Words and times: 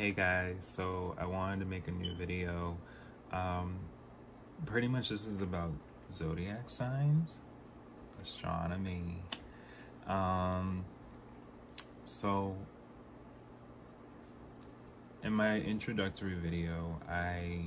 Hey 0.00 0.12
guys, 0.12 0.54
so 0.60 1.14
I 1.18 1.26
wanted 1.26 1.60
to 1.60 1.66
make 1.66 1.86
a 1.86 1.90
new 1.90 2.14
video. 2.14 2.78
Um, 3.32 3.80
pretty 4.64 4.88
much 4.88 5.10
this 5.10 5.26
is 5.26 5.42
about 5.42 5.72
zodiac 6.10 6.70
signs, 6.70 7.40
astronomy. 8.22 9.22
Um, 10.06 10.86
so 12.06 12.56
in 15.22 15.34
my 15.34 15.58
introductory 15.58 16.32
video, 16.32 16.98
I 17.06 17.64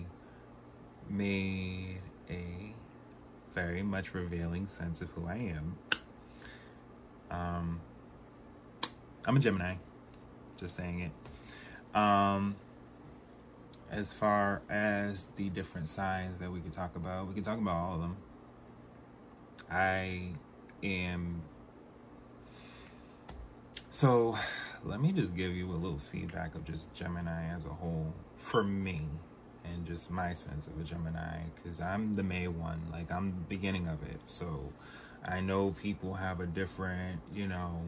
made 1.08 2.00
a 2.32 2.74
very 3.54 3.84
much 3.84 4.16
revealing 4.16 4.66
sense 4.66 5.04
of 5.04 5.12
who 5.12 5.28
I 5.28 5.36
am. 5.36 5.78
Um, 7.30 7.82
I'm 9.24 9.38
a 9.38 9.40
Gemini, 9.40 9.76
just 10.58 10.76
saying 10.76 11.02
it. 11.02 11.12
Um, 11.94 12.56
as 13.92 14.12
far 14.12 14.62
as 14.70 15.26
the 15.36 15.50
different 15.50 15.88
signs 15.88 16.40
that 16.40 16.52
we 16.52 16.60
could 16.60 16.74
talk 16.74 16.96
about, 16.96 17.28
we 17.28 17.36
can 17.36 17.44
talk 17.44 17.60
about 17.60 17.76
all 17.76 17.96
of 17.96 18.02
them. 18.02 18.18
I 19.70 20.30
am. 20.82 21.44
So, 23.92 24.36
let 24.84 25.00
me 25.00 25.12
just 25.12 25.36
give 25.36 25.52
you 25.56 25.70
a 25.70 25.78
little 25.78 26.00
feedback 26.00 26.56
of 26.56 26.66
just 26.66 26.92
Gemini 26.94 27.46
as 27.54 27.66
a 27.66 27.70
whole 27.70 28.12
for 28.38 28.64
me 28.64 29.08
and 29.64 29.86
just 29.86 30.10
my 30.10 30.34
sense 30.34 30.66
of 30.68 30.80
a 30.80 30.84
Gemini 30.84 31.42
because 31.56 31.80
I'm 31.80 32.16
the 32.16 32.24
May 32.24 32.48
one, 32.48 32.82
like 32.92 33.12
I'm 33.12 33.30
the 33.30 33.36
beginning 33.36 33.88
of 33.88 34.02
it. 34.04 34.20
So, 34.26 34.72
I 35.24 35.40
know 35.40 35.76
people 35.82 36.16
have 36.16 36.40
a 36.40 36.48
different, 36.48 37.22
you 37.34 37.48
know, 37.48 37.82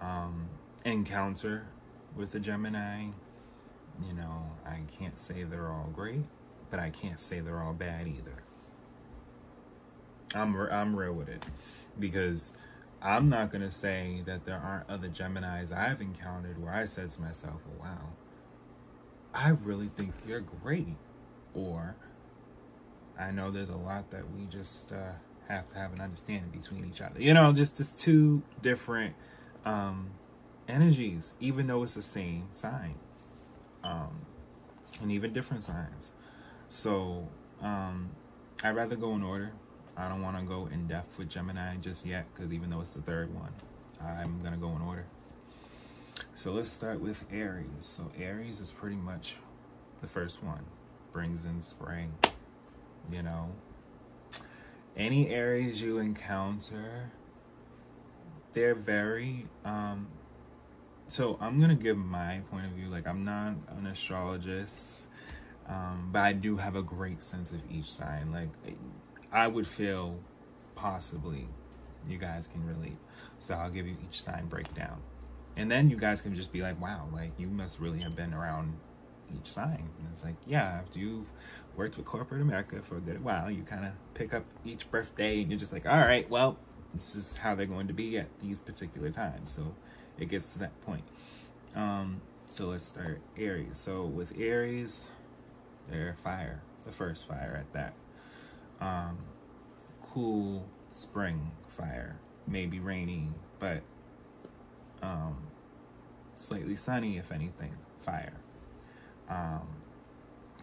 um, 0.00 0.48
encounter 0.84 1.66
with 2.18 2.34
a 2.34 2.40
Gemini. 2.40 3.06
You 4.06 4.12
know, 4.12 4.50
I 4.66 4.80
can't 4.98 5.16
say 5.16 5.44
they're 5.44 5.68
all 5.68 5.88
great, 5.94 6.24
but 6.70 6.78
I 6.78 6.90
can't 6.90 7.20
say 7.20 7.40
they're 7.40 7.62
all 7.62 7.72
bad 7.72 8.06
either. 8.06 8.42
I'm 10.34 10.54
I'm 10.56 10.94
real 10.94 11.14
with 11.14 11.28
it 11.28 11.46
because 11.98 12.52
I'm 13.00 13.28
not 13.28 13.50
gonna 13.50 13.70
say 13.70 14.22
that 14.26 14.44
there 14.44 14.58
aren't 14.58 14.90
other 14.90 15.08
Geminis 15.08 15.72
I've 15.72 16.00
encountered 16.00 16.62
where 16.62 16.74
I 16.74 16.84
said 16.84 17.10
to 17.10 17.22
myself, 17.22 17.62
well, 17.66 17.90
"Wow, 17.90 18.08
I 19.32 19.50
really 19.50 19.90
think 19.96 20.12
you're 20.26 20.40
great," 20.40 20.96
or 21.54 21.96
I 23.18 23.30
know 23.30 23.50
there's 23.50 23.70
a 23.70 23.76
lot 23.76 24.10
that 24.10 24.30
we 24.32 24.44
just 24.46 24.92
uh, 24.92 25.12
have 25.48 25.68
to 25.70 25.78
have 25.78 25.92
an 25.92 26.00
understanding 26.00 26.50
between 26.50 26.84
each 26.84 27.00
other. 27.00 27.20
You 27.20 27.34
know, 27.34 27.52
just 27.52 27.76
just 27.78 27.98
two 27.98 28.42
different 28.62 29.14
um, 29.64 30.10
energies, 30.68 31.34
even 31.40 31.66
though 31.66 31.82
it's 31.82 31.94
the 31.94 32.02
same 32.02 32.48
sign, 32.52 32.94
um, 33.82 34.26
and 35.00 35.10
even 35.10 35.32
different 35.32 35.64
signs. 35.64 36.12
So 36.68 37.28
um, 37.60 38.10
I'd 38.62 38.76
rather 38.76 38.96
go 38.96 39.14
in 39.14 39.22
order. 39.22 39.52
I 39.96 40.08
don't 40.08 40.22
want 40.22 40.38
to 40.38 40.44
go 40.44 40.68
in 40.72 40.86
depth 40.86 41.18
with 41.18 41.28
Gemini 41.28 41.76
just 41.76 42.06
yet, 42.06 42.26
because 42.32 42.52
even 42.52 42.70
though 42.70 42.80
it's 42.80 42.94
the 42.94 43.02
third 43.02 43.34
one, 43.34 43.52
I'm 44.00 44.40
gonna 44.42 44.56
go 44.56 44.70
in 44.76 44.82
order. 44.82 45.06
So 46.34 46.52
let's 46.52 46.70
start 46.70 47.00
with 47.00 47.26
Aries. 47.32 47.66
So 47.80 48.12
Aries 48.16 48.60
is 48.60 48.70
pretty 48.70 48.96
much 48.96 49.36
the 50.00 50.06
first 50.06 50.42
one, 50.42 50.64
brings 51.12 51.44
in 51.44 51.62
spring. 51.62 52.12
You 53.10 53.22
know, 53.22 53.50
any 54.96 55.30
Aries 55.30 55.80
you 55.80 55.98
encounter, 55.98 57.10
they're 58.52 58.74
very 58.74 59.46
um, 59.64 60.06
so 61.08 61.38
I'm 61.40 61.60
gonna 61.60 61.74
give 61.74 61.96
my 61.96 62.40
point 62.50 62.66
of 62.66 62.72
view. 62.72 62.88
Like 62.88 63.06
I'm 63.06 63.24
not 63.24 63.54
an 63.76 63.86
astrologist, 63.86 65.08
um, 65.66 66.10
but 66.12 66.20
I 66.20 66.32
do 66.32 66.56
have 66.56 66.76
a 66.76 66.82
great 66.82 67.22
sense 67.22 67.50
of 67.50 67.60
each 67.70 67.90
sign. 67.90 68.30
Like 68.32 68.48
I 69.32 69.46
would 69.46 69.66
feel 69.66 70.18
possibly 70.74 71.48
you 72.08 72.18
guys 72.18 72.46
can 72.46 72.66
relate. 72.66 72.96
So 73.38 73.54
I'll 73.54 73.70
give 73.70 73.86
you 73.86 73.96
each 74.08 74.22
sign 74.22 74.46
breakdown, 74.46 75.00
and 75.56 75.70
then 75.70 75.90
you 75.90 75.96
guys 75.96 76.20
can 76.20 76.34
just 76.36 76.52
be 76.52 76.62
like, 76.62 76.80
"Wow, 76.80 77.08
like 77.12 77.32
you 77.38 77.48
must 77.48 77.80
really 77.80 78.00
have 78.00 78.14
been 78.14 78.34
around 78.34 78.76
each 79.34 79.50
sign." 79.50 79.90
And 79.98 80.08
it's 80.12 80.24
like, 80.24 80.36
yeah, 80.46 80.80
after 80.82 80.98
you've 80.98 81.26
worked 81.76 81.96
with 81.96 82.06
corporate 82.06 82.42
America 82.42 82.80
for 82.82 82.96
a 82.96 83.00
good 83.00 83.22
while, 83.24 83.50
you 83.50 83.62
kind 83.62 83.84
of 83.84 83.92
pick 84.14 84.34
up 84.34 84.44
each 84.64 84.90
birthday, 84.90 85.40
and 85.40 85.50
you're 85.50 85.60
just 85.60 85.72
like, 85.72 85.86
"All 85.86 85.98
right, 85.98 86.28
well." 86.30 86.58
This 86.94 87.14
is 87.14 87.36
how 87.36 87.54
they're 87.54 87.66
going 87.66 87.86
to 87.88 87.92
be 87.92 88.16
at 88.16 88.28
these 88.40 88.60
particular 88.60 89.10
times. 89.10 89.50
So 89.50 89.74
it 90.18 90.28
gets 90.28 90.52
to 90.52 90.58
that 90.60 90.80
point. 90.82 91.04
Um, 91.74 92.20
so 92.50 92.66
let's 92.66 92.84
start 92.84 93.20
Aries. 93.36 93.78
So 93.78 94.04
with 94.04 94.32
Aries, 94.38 95.06
they're 95.90 96.16
fire, 96.22 96.60
the 96.84 96.92
first 96.92 97.26
fire 97.26 97.56
at 97.60 97.72
that. 97.72 97.94
Um, 98.80 99.18
cool 100.02 100.66
spring 100.92 101.50
fire, 101.68 102.16
maybe 102.46 102.80
rainy, 102.80 103.28
but 103.58 103.82
um, 105.02 105.36
slightly 106.36 106.76
sunny, 106.76 107.18
if 107.18 107.30
anything, 107.32 107.74
fire. 108.00 108.32
Um, 109.28 109.68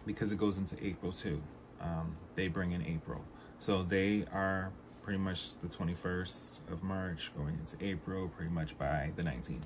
because 0.04 0.32
it 0.32 0.38
goes 0.38 0.58
into 0.58 0.76
April 0.84 1.12
too. 1.12 1.42
Um, 1.80 2.16
they 2.34 2.48
bring 2.48 2.72
in 2.72 2.84
April. 2.84 3.22
So 3.58 3.82
they 3.82 4.24
are 4.32 4.72
pretty 5.06 5.20
much 5.20 5.56
the 5.60 5.68
21st 5.68 6.68
of 6.68 6.82
March, 6.82 7.30
going 7.36 7.56
into 7.60 7.76
April, 7.80 8.26
pretty 8.26 8.50
much 8.50 8.76
by 8.76 9.12
the 9.14 9.22
19th. 9.22 9.60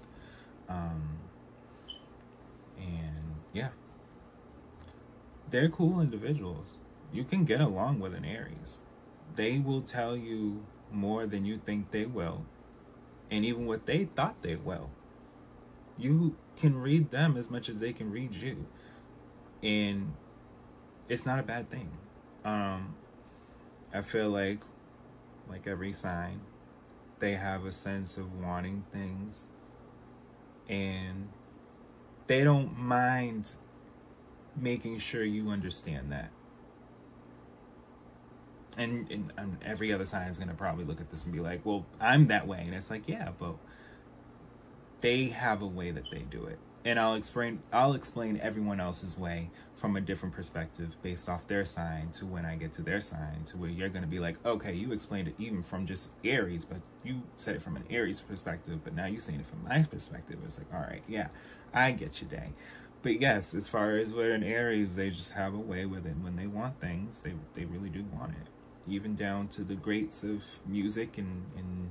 Um, 0.69 1.17
and 2.77 3.37
yeah, 3.55 3.71
they're 5.49 5.71
cool 5.71 5.99
individuals. 5.99 6.75
You 7.11 7.25
can 7.25 7.47
get 7.47 7.59
along 7.59 8.01
with 8.01 8.13
an 8.13 8.27
Aries. 8.27 8.83
They 9.35 9.59
will 9.59 9.81
tell 9.81 10.15
you 10.15 10.63
more 10.93 11.27
than 11.27 11.47
you 11.47 11.57
think 11.57 11.91
they 11.91 12.05
will, 12.05 12.45
and 13.31 13.43
even 13.43 13.65
what 13.65 13.87
they 13.87 14.05
thought 14.05 14.43
they 14.43 14.57
will. 14.57 14.91
You 15.97 16.37
can 16.59 16.77
read 16.77 17.11
them 17.11 17.39
as 17.39 17.49
much 17.49 17.71
as 17.71 17.79
they 17.79 17.95
can 17.95 18.11
read 18.11 18.35
you, 18.35 18.67
and 19.63 20.13
it's 21.09 21.25
not 21.25 21.39
a 21.39 21.43
bad 21.43 21.71
thing. 21.71 21.89
Um, 22.45 22.95
I 23.95 24.03
feel 24.03 24.29
like 24.29 24.59
like 25.51 25.67
every 25.67 25.93
sign, 25.93 26.41
they 27.19 27.33
have 27.33 27.67
a 27.67 27.73
sense 27.73 28.17
of 28.17 28.41
wanting 28.41 28.85
things 28.93 29.49
and 30.69 31.29
they 32.29 32.45
don't 32.45 32.79
mind 32.79 33.57
making 34.57 34.99
sure 34.99 35.25
you 35.25 35.51
understand 35.51 36.13
that. 36.13 36.31
And, 38.79 39.11
and, 39.11 39.33
and 39.37 39.59
every 39.65 39.93
other 39.93 40.07
sign 40.07 40.29
is 40.29 40.39
going 40.39 40.49
to 40.49 40.55
probably 40.55 40.85
look 40.85 41.01
at 41.01 41.11
this 41.11 41.25
and 41.25 41.33
be 41.35 41.41
like, 41.41 41.67
well, 41.67 41.85
I'm 42.01 42.29
that 42.29 42.47
way. 42.47 42.63
And 42.65 42.73
it's 42.73 42.89
like, 42.89 43.09
yeah, 43.09 43.31
but 43.37 43.57
they 45.01 45.27
have 45.27 45.61
a 45.61 45.67
way 45.67 45.91
that 45.91 46.05
they 46.11 46.21
do 46.21 46.47
it 46.47 46.59
and 46.85 46.99
I'll 46.99 47.15
explain 47.15 47.63
I'll 47.73 47.95
explain 47.95 48.39
everyone 48.43 48.81
else's 48.81 49.17
way 49.17 49.51
from 49.77 49.97
a 49.97 50.01
different 50.01 50.35
perspective 50.35 50.97
based 51.03 51.29
off 51.29 51.47
their 51.47 51.65
sign 51.65 52.11
to 52.13 52.27
when 52.27 52.45
I 52.45 52.57
get 52.57 52.73
to 52.75 52.83
their 52.83 53.01
sign 53.01 53.45
to 53.47 53.57
where 53.57 53.71
you're 53.71 53.89
going 53.89 54.03
to 54.03 54.09
be 54.09 54.19
like 54.19 54.45
okay 54.45 54.73
you 54.73 54.93
explained 54.93 55.29
it 55.29 55.35
even 55.39 55.63
from 55.63 55.87
just 55.87 56.11
Aries 56.25 56.65
but 56.65 56.81
you 57.05 57.23
said 57.37 57.57
it 57.57 57.63
from 57.63 57.77
an 57.77 57.85
Aries 57.91 58.21
perspective 58.21 58.81
but 58.83 58.95
now 58.95 59.07
you're 59.07 59.21
saying 59.21 59.41
it 59.41 59.47
from 59.47 59.65
my 59.65 59.83
perspective. 59.83 60.39
It's 60.45 60.59
like 60.59 60.73
all 60.73 60.81
right 60.81 61.03
yeah 61.07 61.29
I 61.73 61.93
get 61.93 62.21
you 62.21 62.29
day. 62.29 62.53
But 63.03 63.21
yes 63.21 63.55
as 63.55 63.69
far 63.69 63.97
as 63.97 64.13
with 64.13 64.31
an 64.31 64.43
Aries 64.43 64.97
they 64.97 65.11
just 65.11 65.33
have 65.33 65.55
a 65.55 65.59
way 65.59 65.85
with 65.85 66.07
it. 66.07 66.17
When 66.21 66.37
they 66.37 66.47
want 66.47 66.81
things 66.81 67.21
they 67.21 67.35
they 67.55 67.67
really 67.67 67.91
do 67.91 68.05
want 68.05 68.33
it. 68.33 68.49
Even 68.91 69.15
down 69.15 69.49
to 69.49 69.63
the 69.63 69.75
greats 69.75 70.25
of 70.25 70.45
music 70.67 71.19
and 71.19 71.45
and 71.57 71.91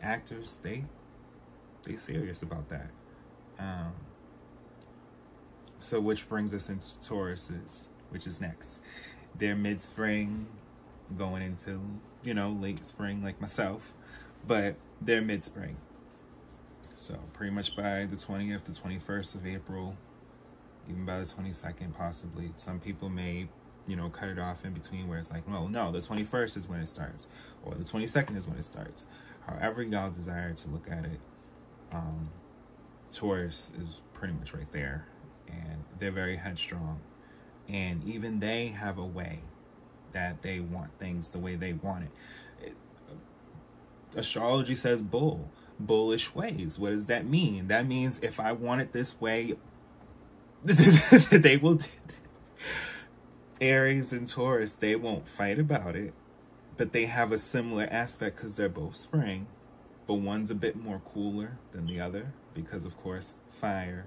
actors 0.00 0.60
they 0.62 0.84
they 1.82 1.96
serious 1.96 2.42
about 2.42 2.68
that. 2.68 2.90
Um 3.58 3.92
so, 5.80 5.98
which 5.98 6.28
brings 6.28 6.52
us 6.52 6.68
into 6.68 6.86
Tauruses, 7.00 7.86
which 8.10 8.26
is 8.26 8.40
next. 8.40 8.80
They're 9.36 9.56
mid 9.56 9.82
spring, 9.82 10.46
going 11.16 11.42
into, 11.42 11.80
you 12.22 12.34
know, 12.34 12.50
late 12.50 12.84
spring, 12.84 13.24
like 13.24 13.40
myself, 13.40 13.92
but 14.46 14.76
they're 15.00 15.22
mid 15.22 15.44
spring. 15.44 15.78
So, 16.96 17.18
pretty 17.32 17.52
much 17.52 17.74
by 17.74 18.04
the 18.04 18.16
20th, 18.16 18.64
the 18.64 18.72
21st 18.72 19.34
of 19.36 19.46
April, 19.46 19.96
even 20.86 21.06
by 21.06 21.18
the 21.18 21.24
22nd, 21.24 21.94
possibly. 21.96 22.52
Some 22.56 22.78
people 22.78 23.08
may, 23.08 23.48
you 23.86 23.96
know, 23.96 24.10
cut 24.10 24.28
it 24.28 24.38
off 24.38 24.66
in 24.66 24.74
between 24.74 25.08
where 25.08 25.18
it's 25.18 25.30
like, 25.30 25.48
well, 25.48 25.66
no, 25.66 25.90
the 25.90 26.00
21st 26.00 26.58
is 26.58 26.68
when 26.68 26.80
it 26.80 26.90
starts, 26.90 27.26
or 27.64 27.74
the 27.74 27.84
22nd 27.84 28.36
is 28.36 28.46
when 28.46 28.58
it 28.58 28.66
starts. 28.66 29.06
However, 29.46 29.82
y'all 29.82 30.10
desire 30.10 30.52
to 30.52 30.68
look 30.68 30.90
at 30.90 31.06
it, 31.06 31.20
um, 31.90 32.28
Taurus 33.10 33.72
is 33.80 34.02
pretty 34.12 34.34
much 34.34 34.52
right 34.52 34.70
there 34.70 35.06
and 35.52 35.84
they're 35.98 36.10
very 36.10 36.36
headstrong. 36.36 37.00
And 37.68 38.02
even 38.04 38.40
they 38.40 38.68
have 38.68 38.98
a 38.98 39.04
way 39.04 39.40
that 40.12 40.42
they 40.42 40.60
want 40.60 40.98
things 40.98 41.28
the 41.28 41.38
way 41.38 41.54
they 41.54 41.72
want 41.72 42.04
it. 42.04 42.10
it 42.66 42.76
astrology 44.16 44.74
says 44.74 45.02
bull, 45.02 45.50
bullish 45.78 46.34
ways. 46.34 46.78
What 46.78 46.90
does 46.90 47.06
that 47.06 47.26
mean? 47.26 47.68
That 47.68 47.86
means 47.86 48.18
if 48.22 48.40
I 48.40 48.52
want 48.52 48.80
it 48.80 48.92
this 48.92 49.20
way, 49.20 49.54
they 50.64 51.56
will. 51.56 51.78
Aries 53.60 54.12
and 54.12 54.26
Taurus, 54.26 54.72
they 54.74 54.96
won't 54.96 55.28
fight 55.28 55.58
about 55.58 55.94
it, 55.94 56.14
but 56.78 56.92
they 56.92 57.06
have 57.06 57.30
a 57.30 57.38
similar 57.38 57.86
aspect 57.90 58.36
because 58.36 58.56
they're 58.56 58.70
both 58.70 58.96
spring, 58.96 59.46
but 60.06 60.14
one's 60.14 60.50
a 60.50 60.54
bit 60.54 60.76
more 60.76 61.02
cooler 61.12 61.58
than 61.72 61.86
the 61.86 62.00
other 62.00 62.32
because, 62.54 62.86
of 62.86 62.96
course, 62.96 63.34
fire, 63.50 64.06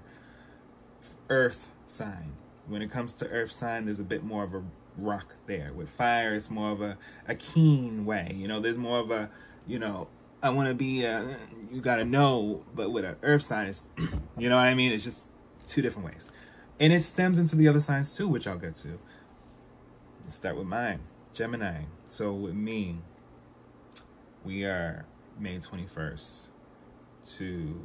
earth 1.28 1.68
sign. 1.86 2.32
When 2.66 2.82
it 2.82 2.90
comes 2.90 3.14
to 3.16 3.28
earth 3.28 3.52
sign, 3.52 3.84
there's 3.84 3.98
a 3.98 4.04
bit 4.04 4.24
more 4.24 4.44
of 4.44 4.54
a 4.54 4.62
rock 4.96 5.34
there. 5.46 5.72
With 5.72 5.88
fire, 5.90 6.34
it's 6.34 6.50
more 6.50 6.70
of 6.72 6.80
a, 6.80 6.96
a 7.28 7.34
keen 7.34 8.06
way. 8.06 8.34
You 8.34 8.48
know, 8.48 8.60
there's 8.60 8.78
more 8.78 8.98
of 8.98 9.10
a, 9.10 9.30
you 9.66 9.78
know, 9.78 10.08
I 10.42 10.50
want 10.50 10.68
to 10.68 10.74
be, 10.74 11.04
a, 11.04 11.36
you 11.70 11.80
got 11.80 11.96
to 11.96 12.04
know, 12.04 12.64
but 12.74 12.90
with 12.90 13.04
an 13.04 13.16
earth 13.22 13.42
sign, 13.42 13.66
it's, 13.66 13.84
you 14.38 14.48
know 14.48 14.56
what 14.56 14.64
I 14.64 14.74
mean? 14.74 14.92
It's 14.92 15.04
just 15.04 15.28
two 15.66 15.82
different 15.82 16.06
ways. 16.06 16.30
And 16.80 16.92
it 16.92 17.02
stems 17.02 17.38
into 17.38 17.56
the 17.56 17.68
other 17.68 17.80
signs 17.80 18.16
too, 18.16 18.28
which 18.28 18.46
I'll 18.46 18.58
get 18.58 18.74
to. 18.76 18.98
Let's 20.24 20.36
start 20.36 20.56
with 20.56 20.66
mine, 20.66 21.00
Gemini. 21.32 21.84
So 22.08 22.32
with 22.32 22.54
me, 22.54 22.98
we 24.44 24.64
are 24.64 25.06
May 25.38 25.58
21st 25.58 26.46
to, 27.36 27.80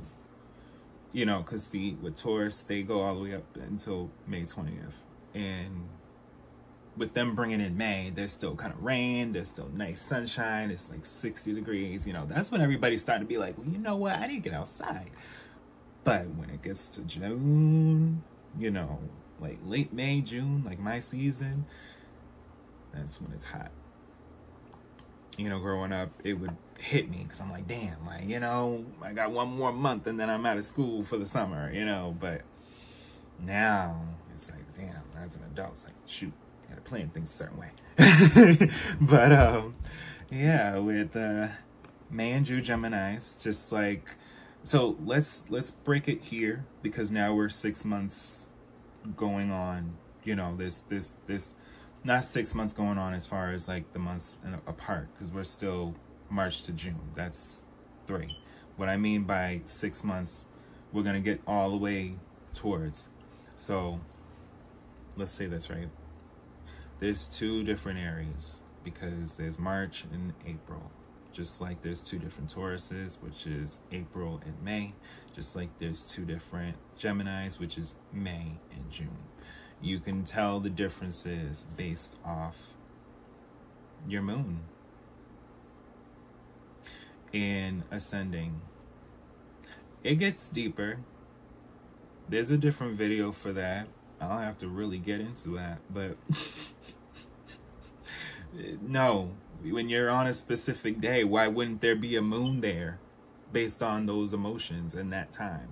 you 1.12 1.26
know, 1.26 1.40
because 1.40 1.66
see, 1.66 1.98
with 2.02 2.16
Tauruses, 2.16 2.66
they 2.68 2.84
go 2.84 3.02
all 3.02 3.16
the 3.16 3.22
way 3.22 3.34
up 3.34 3.56
until 3.56 4.12
May 4.28 4.44
20th. 4.44 4.94
And 5.34 5.90
with 6.98 7.14
them 7.14 7.36
bringing 7.36 7.62
in 7.62 7.78
May, 7.78 8.12
there's 8.14 8.32
still 8.32 8.56
kind 8.56 8.74
of 8.74 8.84
rain, 8.84 9.32
there's 9.32 9.50
still 9.50 9.70
nice 9.74 10.02
sunshine, 10.02 10.70
it's 10.70 10.90
like 10.90 11.06
60 11.06 11.54
degrees, 11.54 12.06
you 12.06 12.14
know, 12.14 12.26
that's 12.26 12.52
when 12.52 12.62
everybody's 12.62 13.02
starting 13.02 13.26
to 13.26 13.30
be 13.30 13.38
like, 13.38 13.58
well, 13.58 13.68
you 13.68 13.78
know 13.78 13.96
what, 13.96 14.14
I 14.18 14.28
didn't 14.28 14.44
get 14.44 14.54
outside. 14.54 15.10
But 16.04 16.28
when 16.36 16.50
it 16.50 16.62
gets 16.62 16.88
to 16.90 17.02
June, 17.02 18.24
you 18.58 18.72
know, 18.72 19.00
like 19.40 19.60
late 19.66 19.94
May, 19.94 20.22
June, 20.22 20.64
like 20.66 20.80
my 20.80 21.00
season, 21.00 21.66
that's 22.94 23.22
when 23.22 23.32
it's 23.34 23.46
hot. 23.46 23.72
You 25.40 25.50
know, 25.50 25.60
growing 25.60 25.94
up, 25.94 26.10
it 26.24 26.34
would 26.34 26.56
hit 26.78 27.10
me 27.10 27.20
because 27.24 27.40
I'm 27.40 27.52
like, 27.52 27.68
damn, 27.68 28.04
like, 28.06 28.28
you 28.28 28.40
know, 28.40 28.86
I 29.02 29.14
got 29.14 29.32
one 29.32 29.50
more 29.50 29.72
month 29.72 30.08
and 30.08 30.20
then 30.20 30.30
I'm 30.30 30.46
out 30.46 30.58
of 30.58 30.66
school 30.66 31.04
for 31.04 31.18
the 31.18 31.26
summer, 31.26 31.72
you 31.72 31.86
know, 31.86 32.16
but 32.20 32.42
now 33.40 34.02
it's 34.34 34.50
like, 34.50 34.74
damn, 34.76 35.04
as 35.24 35.36
an 35.36 35.44
adult, 35.52 35.72
it's 35.72 35.84
like, 35.86 35.94
shoot, 36.06 36.34
I 36.66 36.72
gotta 36.72 36.82
plan 36.82 37.10
things 37.10 37.30
a 37.30 37.34
certain 37.34 37.58
way. 37.58 38.70
but 39.02 39.32
um, 39.32 39.76
yeah, 40.30 40.78
with 40.78 41.16
uh, 41.16 41.50
May 42.10 42.32
and 42.32 42.46
June 42.46 42.64
Gemini's, 42.64 43.38
just 43.42 43.72
like 43.72 44.16
so 44.64 44.98
let's 45.04 45.46
let's 45.50 45.72
break 45.72 46.08
it 46.08 46.22
here 46.22 46.66
because 46.82 47.12
now 47.12 47.34
we're 47.34 47.50
six 47.50 47.86
months 47.86 48.50
going 49.16 49.52
on. 49.52 49.98
You 50.24 50.36
know, 50.36 50.56
this 50.56 50.80
this 50.80 51.14
this 51.28 51.56
not 52.04 52.26
six 52.26 52.56
months 52.56 52.74
going 52.74 52.98
on 52.98 53.14
as 53.14 53.26
far 53.26 53.52
as 53.52 53.68
like 53.68 53.92
the 53.94 54.00
months 54.00 54.36
apart 54.68 55.10
because 55.14 55.32
we're 55.34 55.44
still 55.44 55.96
March 56.30 56.62
to 56.64 56.72
June. 56.72 57.12
That's 57.16 57.64
three. 58.08 58.38
What 58.78 58.90
I 58.90 58.98
mean 58.98 59.24
by 59.24 59.62
six 59.66 60.04
months, 60.04 60.46
we're 60.94 61.04
gonna 61.04 61.20
get 61.20 61.42
all 61.46 61.70
the 61.72 61.78
way 61.78 62.16
towards. 62.54 63.10
So 63.56 64.00
let's 65.18 65.34
say 65.34 65.48
this 65.48 65.70
right 65.70 65.90
there's 67.00 67.28
two 67.28 67.64
different 67.64 68.00
areas 68.00 68.60
because 68.84 69.38
there's 69.38 69.58
March 69.58 70.06
and 70.12 70.34
April. 70.46 70.92
Just 71.32 71.62
like 71.62 71.82
there's 71.82 72.02
two 72.02 72.20
different 72.20 72.54
Tauruses, 72.54 73.22
which 73.22 73.48
is 73.48 73.80
April 73.92 74.42
and 74.46 74.62
May. 74.62 74.94
Just 75.34 75.56
like 75.56 75.70
there's 75.80 76.06
two 76.06 76.26
different 76.26 76.76
Geminis, 77.00 77.60
which 77.60 77.78
is 77.78 77.96
May 78.12 78.60
and 78.76 78.90
June. 78.92 79.29
You 79.82 80.00
can 80.00 80.24
tell 80.24 80.60
the 80.60 80.70
differences 80.70 81.66
based 81.78 82.18
off 82.26 82.68
your 84.08 84.22
moon. 84.22 84.62
In 87.32 87.84
ascending, 87.92 88.62
it 90.04 90.16
gets 90.16 90.48
deeper. 90.48 90.98
There's 92.28 92.50
a 92.50 92.58
different 92.58 92.98
video 92.98 93.32
for 93.32 93.54
that. 93.54 93.88
I 94.20 94.28
don't 94.28 94.42
have 94.42 94.58
to 94.60 94.68
really 94.68 94.98
get 94.98 95.22
into 95.22 95.56
that, 95.56 95.80
but 95.90 96.18
no, 98.82 99.32
when 99.64 99.90
you're 99.90 100.10
on 100.10 100.28
a 100.28 100.34
specific 100.34 101.00
day, 101.00 101.24
why 101.24 101.48
wouldn't 101.48 101.82
there 101.82 101.96
be 101.96 102.16
a 102.16 102.22
moon 102.22 102.60
there 102.60 103.00
based 103.54 103.82
on 103.82 104.06
those 104.06 104.34
emotions 104.34 104.94
in 104.94 105.10
that 105.12 105.32
time? 105.32 105.70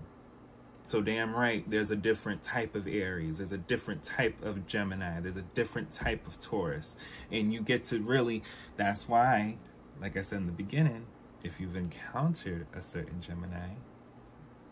So 0.88 1.02
damn 1.02 1.36
right, 1.36 1.70
there's 1.70 1.92
a 1.92 1.98
different 1.98 2.42
type 2.42 2.74
of 2.74 2.88
Aries, 2.88 3.40
there's 3.40 3.52
a 3.52 3.58
different 3.58 4.06
type 4.06 4.42
of 4.42 4.66
Gemini, 4.68 5.20
there's 5.20 5.36
a 5.36 5.42
different 5.42 5.92
type 5.92 6.26
of 6.26 6.40
Taurus. 6.40 6.96
And 7.30 7.54
you 7.54 7.60
get 7.60 7.84
to 7.86 8.00
really 8.00 8.42
that's 8.78 9.06
why, 9.06 9.58
like 10.00 10.16
I 10.16 10.22
said 10.22 10.40
in 10.40 10.46
the 10.46 10.54
beginning, 10.54 11.08
if 11.44 11.60
you've 11.60 11.76
encountered 11.76 12.68
a 12.74 12.82
certain 12.82 13.20
Gemini, 13.20 13.72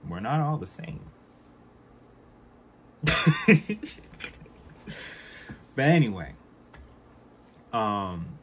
we're 0.07 0.21
not 0.21 0.39
all 0.39 0.56
the 0.56 0.65
same. 0.65 1.01
but 5.75 5.83
anyway, 5.83 6.33
um, 7.73 8.39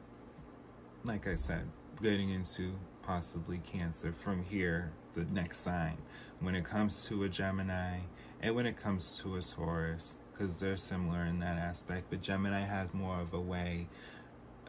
like 1.04 1.26
I 1.26 1.36
said, 1.36 1.70
getting 2.02 2.28
into 2.28 2.74
possibly 3.00 3.62
Cancer 3.64 4.12
from 4.12 4.42
here, 4.42 4.92
the 5.14 5.24
next 5.24 5.60
sign. 5.60 5.96
When 6.42 6.54
it 6.54 6.64
comes 6.64 7.06
to 7.06 7.24
a 7.24 7.28
Gemini 7.28 8.00
and 8.40 8.54
when 8.54 8.66
it 8.66 8.76
comes 8.76 9.18
to 9.22 9.36
a 9.36 9.40
Taurus, 9.40 10.16
because 10.32 10.58
they're 10.58 10.76
similar 10.76 11.24
in 11.24 11.38
that 11.40 11.56
aspect, 11.56 12.06
but 12.10 12.20
Gemini 12.20 12.62
has 12.62 12.92
more 12.92 13.20
of 13.20 13.32
a 13.32 13.40
way. 13.40 13.86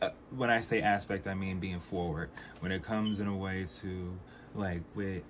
Uh, 0.01 0.11
when 0.35 0.49
I 0.49 0.61
say 0.61 0.81
aspect, 0.81 1.27
I 1.27 1.33
mean 1.33 1.59
being 1.59 1.79
forward. 1.79 2.29
When 2.59 2.71
it 2.71 2.83
comes 2.83 3.19
in 3.19 3.27
a 3.27 3.35
way 3.35 3.65
to, 3.81 4.19
like, 4.53 4.81
with 4.93 5.23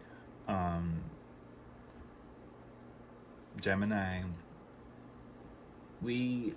um, 0.48 1.02
Gemini, 3.62 4.24
we 6.02 6.56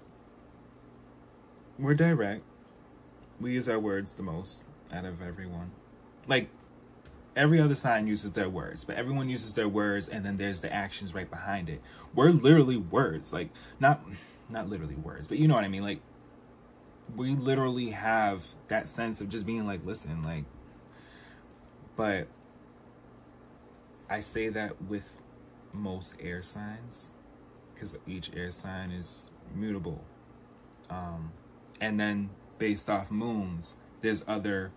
we're 1.79 1.95
direct 1.95 2.43
we 3.41 3.53
use 3.53 3.69
our 3.69 3.79
words 3.79 4.15
the 4.15 4.23
most 4.23 4.65
out 4.93 5.05
of 5.05 5.21
everyone. 5.21 5.73
Like 6.27 6.49
every 7.37 7.61
other 7.61 7.75
sign 7.75 8.07
uses 8.07 8.33
their 8.33 8.49
words, 8.49 8.85
but 8.85 8.97
everyone 8.97 9.29
uses 9.29 9.55
their 9.55 9.69
words 9.69 10.09
and 10.09 10.25
then 10.25 10.39
there's 10.39 10.63
the 10.63 10.73
actions 10.73 11.15
right 11.15 11.31
behind 11.31 11.69
it. 11.69 11.83
We're 12.15 12.31
literally 12.31 12.79
words, 12.79 13.33
like 13.33 13.51
not 13.79 14.03
not 14.49 14.69
literally 14.69 14.95
words, 14.95 15.29
but 15.29 15.39
you 15.39 15.47
know 15.47 15.55
what 15.55 15.65
I 15.65 15.69
mean? 15.69 15.83
Like 15.83 16.01
we 17.15 17.35
literally 17.35 17.91
have 17.91 18.45
that 18.69 18.89
sense 18.89 19.21
of 19.21 19.29
just 19.29 19.45
being 19.47 19.67
like, 19.67 19.85
listen, 19.85 20.23
like 20.23 20.45
but 21.95 22.27
I 24.09 24.21
say 24.21 24.49
that 24.49 24.83
with 24.83 25.09
most 25.73 26.15
air 26.19 26.43
signs 26.43 27.11
because 27.75 27.97
each 28.07 28.31
air 28.35 28.51
sign 28.51 28.91
is 28.91 29.31
mutable. 29.55 30.03
Um, 30.89 31.33
and 31.81 32.01
then 32.01 32.31
based 32.59 32.89
off 32.89 33.11
moons, 33.11 33.77
there's 34.01 34.25
other 34.27 34.73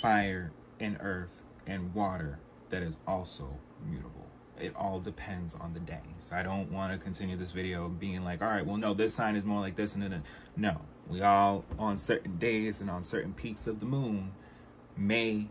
fire 0.00 0.52
and 0.78 0.96
earth 1.00 1.42
and 1.70 1.94
water 1.94 2.40
that 2.70 2.82
is 2.82 2.96
also 3.06 3.56
mutable. 3.88 4.26
It 4.58 4.74
all 4.76 5.00
depends 5.00 5.54
on 5.54 5.72
the 5.72 5.80
day. 5.80 6.02
So 6.18 6.36
I 6.36 6.42
don't 6.42 6.70
want 6.70 6.92
to 6.92 6.98
continue 6.98 7.36
this 7.36 7.52
video 7.52 7.88
being 7.88 8.24
like, 8.24 8.42
all 8.42 8.48
right, 8.48 8.66
well, 8.66 8.76
no, 8.76 8.92
this 8.92 9.14
sign 9.14 9.36
is 9.36 9.44
more 9.44 9.60
like 9.60 9.76
this 9.76 9.94
and 9.94 10.02
then 10.02 10.24
no. 10.56 10.82
We 11.08 11.22
all 11.22 11.64
on 11.78 11.96
certain 11.96 12.36
days 12.36 12.80
and 12.80 12.90
on 12.90 13.02
certain 13.04 13.32
peaks 13.32 13.66
of 13.66 13.80
the 13.80 13.86
moon 13.86 14.32
may 14.96 15.46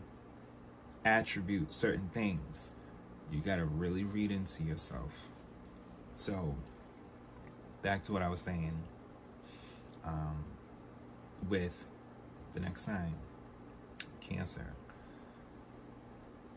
attribute 1.03 1.73
certain 1.73 2.09
things. 2.13 2.73
You 3.31 3.39
got 3.39 3.55
to 3.55 3.65
really 3.65 4.03
read 4.03 4.31
into 4.31 4.63
yourself. 4.63 5.29
So, 6.15 6.55
back 7.81 8.03
to 8.03 8.11
what 8.11 8.21
I 8.21 8.29
was 8.29 8.41
saying. 8.41 8.83
Um, 10.05 10.43
with 11.47 11.85
the 12.53 12.59
next 12.59 12.83
sign, 12.83 13.15
Cancer. 14.21 14.73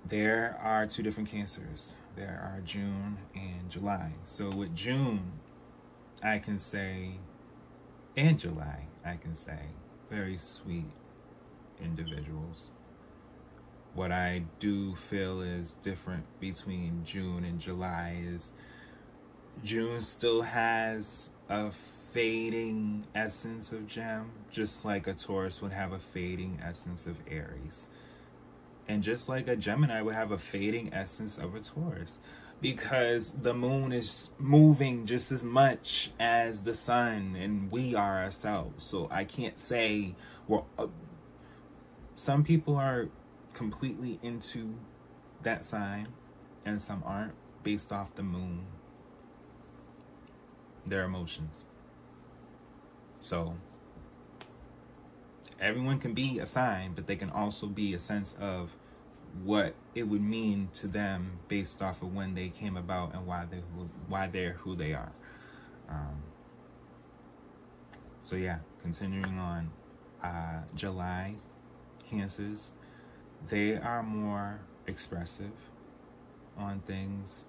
There 0.06 0.58
are 0.60 0.86
two 0.86 1.02
different 1.02 1.30
cancers. 1.30 1.96
There 2.16 2.40
are 2.42 2.60
June 2.64 3.18
and 3.34 3.70
July. 3.70 4.12
So 4.24 4.50
with 4.50 4.74
June, 4.74 5.32
I 6.22 6.38
can 6.38 6.58
say, 6.58 7.12
and 8.16 8.38
July, 8.38 8.86
I 9.04 9.16
can 9.16 9.34
say, 9.34 9.60
very 10.10 10.36
sweet 10.38 10.90
individuals. 11.82 12.70
What 13.94 14.12
I 14.12 14.44
do 14.58 14.94
feel 14.94 15.40
is 15.40 15.76
different 15.82 16.24
between 16.40 17.04
June 17.04 17.44
and 17.44 17.60
July 17.60 18.16
is 18.22 18.52
June 19.62 20.00
still 20.02 20.42
has 20.42 21.30
a 21.48 21.70
fading 22.12 23.06
essence 23.14 23.72
of 23.72 23.86
Gem, 23.86 24.32
just 24.50 24.84
like 24.84 25.06
a 25.06 25.14
Taurus 25.14 25.62
would 25.62 25.72
have 25.72 25.92
a 25.92 25.98
fading 25.98 26.58
essence 26.62 27.06
of 27.06 27.20
Aries. 27.30 27.88
And 28.92 29.02
just 29.02 29.26
like 29.26 29.48
a 29.48 29.56
Gemini 29.56 30.02
would 30.02 30.14
have 30.14 30.30
a 30.32 30.36
fading 30.38 30.92
essence 30.92 31.38
of 31.38 31.54
a 31.54 31.60
Taurus. 31.60 32.20
because 32.60 33.30
the 33.30 33.54
moon 33.54 33.90
is 33.90 34.30
moving 34.38 35.04
just 35.06 35.32
as 35.32 35.42
much 35.42 36.12
as 36.20 36.62
the 36.62 36.74
sun 36.74 37.34
and 37.34 37.72
we 37.72 37.94
are 37.94 38.22
ourselves. 38.22 38.84
So 38.84 39.08
I 39.10 39.24
can't 39.24 39.58
say 39.58 40.14
well 40.46 40.66
uh, 40.78 40.86
some 42.14 42.44
people 42.44 42.76
are 42.76 43.08
completely 43.52 44.20
into 44.22 44.76
that 45.42 45.64
sign 45.64 46.08
and 46.64 46.80
some 46.80 47.02
aren't 47.04 47.34
based 47.64 47.92
off 47.92 48.14
the 48.14 48.22
moon 48.22 48.66
their 50.86 51.04
emotions. 51.04 51.64
So 53.18 53.56
everyone 55.60 55.98
can 55.98 56.12
be 56.12 56.38
a 56.38 56.46
sign, 56.46 56.92
but 56.94 57.06
they 57.06 57.16
can 57.16 57.30
also 57.30 57.66
be 57.66 57.94
a 57.94 58.00
sense 58.00 58.34
of 58.40 58.76
what 59.44 59.74
it 59.94 60.04
would 60.04 60.22
mean 60.22 60.68
to 60.74 60.86
them 60.86 61.38
based 61.48 61.82
off 61.82 62.02
of 62.02 62.14
when 62.14 62.34
they 62.34 62.48
came 62.48 62.76
about 62.76 63.14
and 63.14 63.26
why 63.26 63.46
they 63.50 63.62
why 64.08 64.26
they're 64.26 64.52
who 64.52 64.76
they 64.76 64.92
are. 64.92 65.12
Um, 65.88 66.22
so 68.22 68.36
yeah, 68.36 68.58
continuing 68.82 69.38
on, 69.38 69.70
uh, 70.22 70.62
July 70.74 71.34
cancers, 72.08 72.72
they 73.48 73.76
are 73.76 74.02
more 74.02 74.60
expressive 74.86 75.52
on 76.56 76.80
things 76.80 77.44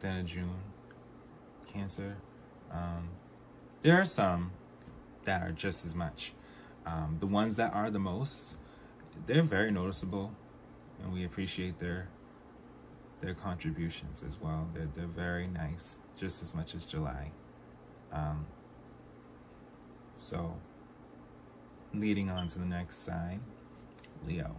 than 0.00 0.16
a 0.16 0.22
June 0.22 0.60
cancer. 1.72 2.16
Um, 2.72 3.10
there 3.82 4.00
are 4.00 4.04
some 4.04 4.52
that 5.24 5.42
are 5.42 5.52
just 5.52 5.84
as 5.84 5.94
much. 5.94 6.32
Um, 6.84 7.16
the 7.20 7.26
ones 7.26 7.56
that 7.56 7.72
are 7.72 7.90
the 7.90 7.98
most, 7.98 8.56
they're 9.26 9.42
very 9.42 9.70
noticeable, 9.70 10.32
and 11.02 11.12
we 11.12 11.24
appreciate 11.24 11.78
their 11.78 12.08
their 13.20 13.34
contributions 13.34 14.22
as 14.26 14.40
well. 14.40 14.68
They're 14.74 14.88
they're 14.94 15.06
very 15.06 15.46
nice, 15.46 15.98
just 16.18 16.42
as 16.42 16.54
much 16.54 16.74
as 16.74 16.84
July. 16.84 17.32
Um, 18.12 18.46
so, 20.16 20.54
leading 21.94 22.30
on 22.30 22.48
to 22.48 22.58
the 22.58 22.64
next 22.64 23.04
sign, 23.04 23.40
Leo. 24.26 24.56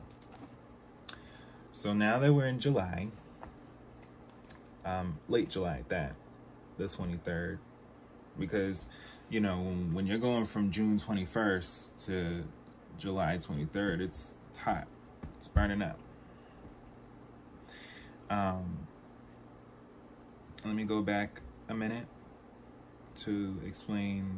So 1.73 1.93
now 1.93 2.19
that 2.19 2.33
we're 2.33 2.47
in 2.47 2.59
July, 2.59 3.07
um, 4.85 5.17
late 5.29 5.49
July 5.49 5.77
at 5.77 5.89
that, 5.89 6.15
the 6.77 6.87
twenty 6.87 7.17
third, 7.17 7.59
because 8.37 8.87
you 9.29 9.39
know 9.39 9.57
when 9.91 10.05
you're 10.05 10.17
going 10.17 10.45
from 10.45 10.71
June 10.71 10.99
21st 10.99 12.05
to 12.05 12.43
July 12.97 13.39
23rd, 13.41 14.01
it's, 14.01 14.35
it's 14.49 14.59
hot, 14.59 14.87
it's 15.37 15.47
burning 15.47 15.81
up. 15.81 15.97
Um, 18.31 18.87
let 20.63 20.73
me 20.73 20.85
go 20.85 21.01
back 21.01 21.41
a 21.67 21.73
minute 21.73 22.07
to 23.17 23.59
explain 23.67 24.37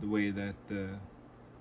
the 0.00 0.08
way 0.08 0.30
that 0.30 0.56
the 0.66 0.98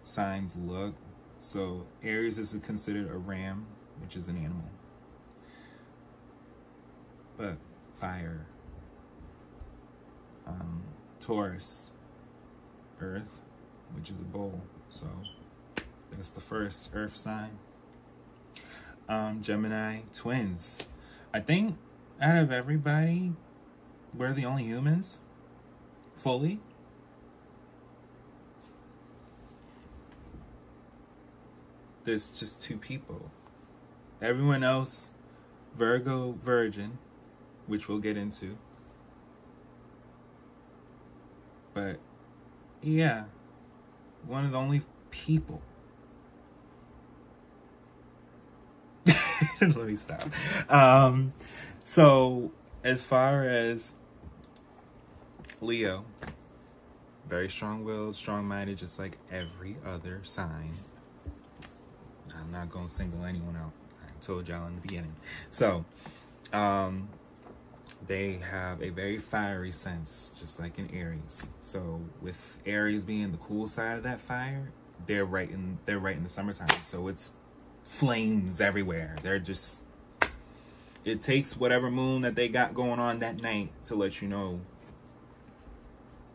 signs 0.02 0.56
look. 0.56 0.96
So 1.38 1.86
Aries 2.04 2.40
is 2.40 2.56
considered 2.66 3.12
a 3.12 3.18
ram, 3.18 3.68
which 4.02 4.16
is 4.16 4.28
an 4.28 4.38
animal. 4.38 4.72
But 7.38 7.58
fire. 7.94 8.48
Um, 10.48 10.82
Taurus, 11.20 11.92
Earth, 13.00 13.40
which 13.94 14.10
is 14.10 14.20
a 14.20 14.24
bull. 14.24 14.62
So 14.90 15.06
that's 16.10 16.32
the 16.32 16.42
first 16.42 16.90
Earth 16.96 17.18
sign. 17.18 17.60
Um, 19.08 19.44
Gemini, 19.44 20.00
twins. 20.12 20.88
I 21.34 21.40
think 21.40 21.78
out 22.22 22.38
of 22.38 22.52
everybody, 22.52 23.34
we're 24.14 24.34
the 24.34 24.46
only 24.46 24.64
humans 24.64 25.20
fully. 26.16 26.60
There's 32.04 32.28
just 32.28 32.60
two 32.60 32.78
people. 32.78 33.32
Everyone 34.22 34.64
else, 34.64 35.12
Virgo, 35.78 36.38
Virgin, 36.44 36.98
which 37.66 37.88
we'll 37.88 38.00
get 38.00 38.18
into. 38.18 38.58
But 41.74 42.00
yeah, 42.82 43.26
one 44.28 44.44
of 44.44 44.52
the 44.52 44.58
only 44.58 44.82
people. 45.12 45.62
Let 49.76 49.76
me 49.76 49.96
stop. 49.96 50.24
Um, 50.72 51.34
so, 51.84 52.52
as 52.84 53.04
far 53.04 53.48
as 53.48 53.92
Leo, 55.62 56.04
very 57.28 57.48
strong 57.48 57.84
willed, 57.84 58.16
strong 58.16 58.46
minded, 58.46 58.80
just 58.80 58.98
like 58.98 59.18
every 59.32 59.78
other 59.86 60.22
sign. 60.24 60.74
I'm 62.36 62.52
not 62.52 62.72
to 62.88 62.90
single 62.90 63.24
anyone 63.24 63.56
out. 63.56 63.72
I 64.04 64.20
told 64.20 64.48
y'all 64.48 64.66
in 64.66 64.76
the 64.76 64.82
beginning. 64.82 65.16
So, 65.52 65.86
um, 66.52 67.10
they 68.08 68.40
have 68.50 68.82
a 68.82 68.90
very 68.90 69.20
fiery 69.20 69.72
sense, 69.72 70.32
just 70.40 70.60
like 70.60 70.80
in 70.80 70.90
Aries. 70.92 71.48
So 71.62 72.02
with 72.20 72.58
Aries 72.66 73.04
being 73.04 73.32
the 73.32 73.38
cool 73.38 73.68
side 73.68 73.98
of 73.98 74.04
that 74.04 74.20
fire, 74.20 74.72
they're 75.06 75.26
right 75.26 75.50
in 75.50 75.78
they're 75.86 76.00
right 76.00 76.16
in 76.16 76.24
the 76.24 76.30
summertime. 76.30 76.68
So 76.84 77.08
it's 77.08 77.34
flames 77.84 78.62
everywhere. 78.62 79.16
They're 79.22 79.40
just 79.40 79.84
it 81.04 81.22
takes 81.22 81.58
whatever 81.58 81.90
moon 81.90 82.22
that 82.22 82.36
they 82.36 82.48
got 82.48 82.74
going 82.74 83.00
on 83.00 83.20
that 83.20 83.42
night 83.42 83.72
to 83.86 83.96
let 83.96 84.22
you 84.22 84.28
know 84.28 84.62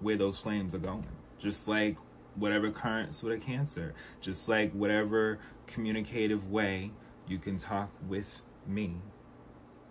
where 0.01 0.17
those 0.17 0.39
flames 0.39 0.75
are 0.75 0.79
going. 0.79 1.07
Just 1.39 1.69
like 1.69 1.97
whatever 2.35 2.71
currents 2.71 3.23
with 3.23 3.33
a 3.33 3.39
cancer, 3.39 3.95
just 4.21 4.49
like 4.49 4.73
whatever 4.73 5.39
communicative 5.67 6.51
way 6.51 6.91
you 7.29 7.39
can 7.39 7.59
talk 7.59 7.91
with 8.09 8.43
me 8.67 8.97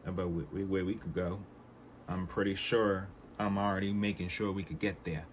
about 0.06 0.30
where 0.30 0.86
we 0.86 0.94
could 0.94 1.14
go 1.14 1.40
I'm 2.08 2.28
pretty 2.28 2.56
sure 2.56 3.08
I'm 3.40 3.58
already 3.58 3.92
making 3.92 4.30
sure 4.30 4.52
we 4.52 4.64
could 4.64 4.80
get 4.80 5.04
there. 5.04 5.26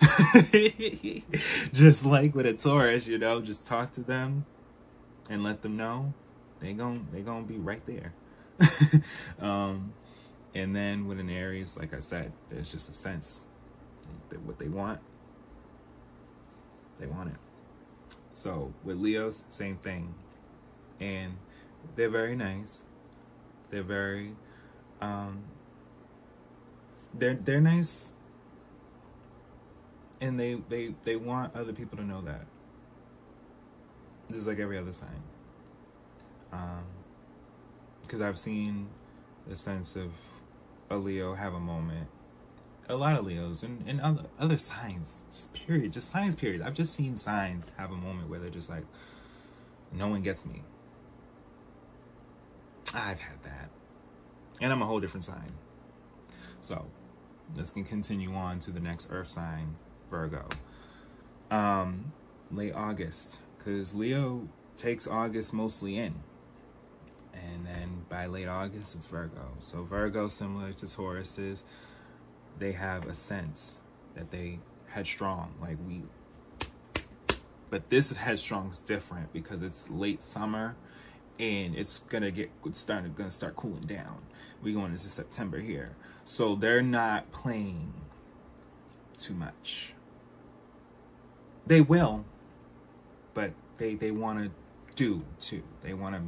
just 1.72 2.04
like 2.04 2.34
with 2.34 2.46
a 2.46 2.52
Taurus, 2.52 3.06
you 3.06 3.18
know, 3.18 3.40
just 3.40 3.66
talk 3.66 3.92
to 3.92 4.00
them 4.00 4.46
and 5.28 5.42
let 5.42 5.62
them 5.62 5.76
know 5.76 6.12
they 6.60 6.72
gon' 6.72 7.06
they 7.12 7.20
gonna 7.20 7.44
be 7.44 7.58
right 7.58 7.82
there. 7.86 8.12
um, 9.40 9.92
and 10.54 10.74
then 10.74 11.06
with 11.06 11.18
an 11.18 11.28
Aries, 11.28 11.76
like 11.76 11.92
I 11.92 11.98
said, 11.98 12.32
there's 12.50 12.70
just 12.70 12.88
a 12.88 12.92
sense 12.92 13.44
that 14.28 14.40
what 14.42 14.58
they 14.58 14.68
want, 14.68 15.00
they 16.98 17.06
want 17.06 17.30
it. 17.30 17.36
So 18.32 18.72
with 18.84 18.98
Leos, 18.98 19.44
same 19.48 19.76
thing, 19.76 20.14
and 21.00 21.36
they're 21.96 22.08
very 22.08 22.36
nice. 22.36 22.84
They're 23.70 23.82
very 23.82 24.36
um, 25.00 25.44
they're 27.12 27.34
they're 27.34 27.60
nice 27.60 28.12
and 30.20 30.38
they 30.38 30.54
they 30.68 30.94
they 31.04 31.16
want 31.16 31.54
other 31.54 31.72
people 31.72 31.98
to 31.98 32.04
know 32.04 32.20
that 32.22 32.46
just 34.30 34.46
like 34.46 34.58
every 34.58 34.78
other 34.78 34.92
sign. 34.92 35.22
Um 36.52 36.84
because 38.02 38.20
i've 38.20 38.38
seen 38.38 38.86
the 39.48 39.56
sense 39.56 39.96
of 39.96 40.12
a 40.90 40.96
leo 40.96 41.34
have 41.34 41.54
a 41.54 41.60
moment. 41.60 42.08
A 42.88 42.96
lot 42.96 43.18
of 43.18 43.24
leos 43.24 43.62
and, 43.62 43.82
and 43.88 44.00
other, 44.00 44.24
other 44.38 44.58
signs. 44.58 45.22
Just 45.30 45.54
period. 45.54 45.92
Just 45.92 46.10
signs 46.10 46.34
period. 46.34 46.60
I've 46.60 46.74
just 46.74 46.94
seen 46.94 47.16
signs 47.16 47.70
have 47.78 47.90
a 47.90 47.96
moment 47.96 48.28
where 48.28 48.38
they're 48.38 48.50
just 48.50 48.68
like 48.70 48.84
no 49.92 50.08
one 50.08 50.22
gets 50.22 50.44
me. 50.44 50.62
I've 52.92 53.20
had 53.20 53.42
that. 53.42 53.70
And 54.60 54.72
i'm 54.72 54.82
a 54.82 54.86
whole 54.86 55.00
different 55.00 55.24
sign. 55.24 55.52
So 56.60 56.86
let's 57.56 57.70
continue 57.70 58.34
on 58.34 58.60
to 58.60 58.70
the 58.70 58.80
next 58.80 59.08
earth 59.10 59.30
sign, 59.30 59.76
Virgo. 60.10 60.46
Um, 61.50 62.12
late 62.50 62.74
August, 62.74 63.42
because 63.64 63.94
Leo 63.94 64.48
takes 64.76 65.06
August 65.06 65.54
mostly 65.54 65.96
in. 65.96 66.14
And 67.32 67.66
then 67.66 68.04
by 68.08 68.26
late 68.26 68.48
August, 68.48 68.94
it's 68.94 69.06
Virgo. 69.06 69.52
So 69.58 69.82
Virgo, 69.82 70.28
similar 70.28 70.72
to 70.74 70.92
Taurus, 70.92 71.38
is 71.38 71.64
they 72.58 72.72
have 72.72 73.06
a 73.06 73.14
sense 73.14 73.80
that 74.14 74.30
they 74.30 74.60
headstrong, 74.88 75.54
like 75.60 75.78
we. 75.86 76.02
But 77.70 77.90
this 77.90 78.14
headstrong 78.14 78.70
is 78.70 78.78
different 78.80 79.32
because 79.32 79.62
it's 79.62 79.90
late 79.90 80.22
summer, 80.22 80.76
and 81.40 81.74
it's 81.74 82.00
gonna 82.08 82.30
get 82.30 82.50
starting 82.72 83.12
gonna 83.14 83.30
start 83.30 83.56
cooling 83.56 83.80
down. 83.80 84.18
We 84.62 84.72
going 84.72 84.92
into 84.92 85.08
September 85.08 85.58
here, 85.58 85.96
so 86.24 86.54
they're 86.54 86.82
not 86.82 87.32
playing 87.32 87.92
too 89.18 89.34
much. 89.34 89.94
They 91.66 91.80
will, 91.80 92.24
but 93.34 93.52
they 93.76 93.94
they 93.94 94.10
want 94.10 94.38
to 94.38 94.50
do 94.94 95.24
too. 95.38 95.62
They 95.82 95.92
want 95.92 96.14
to 96.14 96.22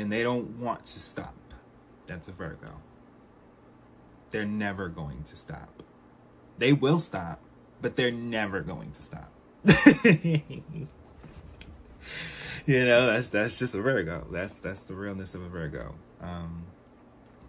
and 0.00 0.12
they 0.12 0.22
don't 0.22 0.60
want 0.60 0.86
to 0.86 1.00
stop. 1.00 1.34
That's 2.06 2.28
a 2.28 2.32
Virgo. 2.32 2.80
They're 4.30 4.44
never 4.44 4.88
going 4.88 5.22
to 5.24 5.36
stop. 5.36 5.82
They 6.58 6.72
will 6.72 6.98
stop, 6.98 7.40
but 7.80 7.96
they're 7.96 8.10
never 8.10 8.60
going 8.60 8.92
to 8.92 9.02
stop. 9.02 9.30
you 9.64 10.42
know, 12.66 13.06
that's 13.06 13.30
that's 13.30 13.58
just 13.58 13.74
a 13.74 13.80
Virgo. 13.80 14.26
That's 14.30 14.58
that's 14.58 14.82
the 14.82 14.94
realness 14.94 15.34
of 15.34 15.42
a 15.42 15.48
Virgo. 15.48 15.94
Um, 16.20 16.64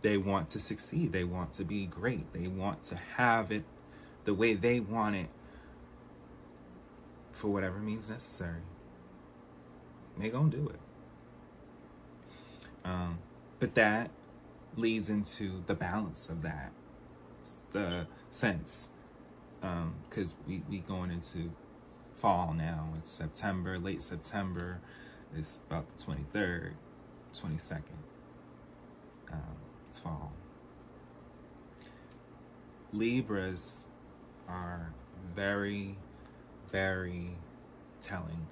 they 0.01 0.17
want 0.17 0.49
to 0.49 0.59
succeed. 0.59 1.11
They 1.11 1.23
want 1.23 1.53
to 1.53 1.63
be 1.63 1.85
great. 1.85 2.31
They 2.33 2.47
want 2.47 2.83
to 2.83 2.95
have 3.15 3.51
it 3.51 3.63
the 4.23 4.33
way 4.33 4.53
they 4.53 4.79
want 4.79 5.15
it 5.15 5.29
for 7.37 7.49
whatever 7.49 7.77
means 7.79 8.09
necessary. 8.09 8.61
They 10.17 10.29
gonna 10.29 10.49
do 10.49 10.69
it. 10.69 10.79
Um, 12.83 13.19
but 13.59 13.75
that 13.75 14.09
leads 14.75 15.09
into 15.09 15.63
the 15.67 15.75
balance 15.75 16.29
of 16.29 16.41
that, 16.41 16.71
the 17.71 18.07
sense, 18.31 18.89
because 19.61 20.31
um, 20.31 20.37
we 20.47 20.63
we 20.69 20.79
going 20.79 21.11
into 21.11 21.51
fall 22.15 22.53
now. 22.53 22.93
It's 22.97 23.11
September, 23.11 23.77
late 23.77 24.01
September. 24.01 24.81
It's 25.35 25.59
about 25.67 25.85
the 25.95 26.03
twenty 26.03 26.25
third, 26.33 26.73
twenty 27.33 27.59
second. 27.59 27.99
Um, 29.31 29.57
it's 29.87 29.99
fall. 29.99 30.31
Libras 32.93 33.83
are 34.47 34.93
very, 35.35 35.97
very 36.71 37.31
telling 38.01 38.47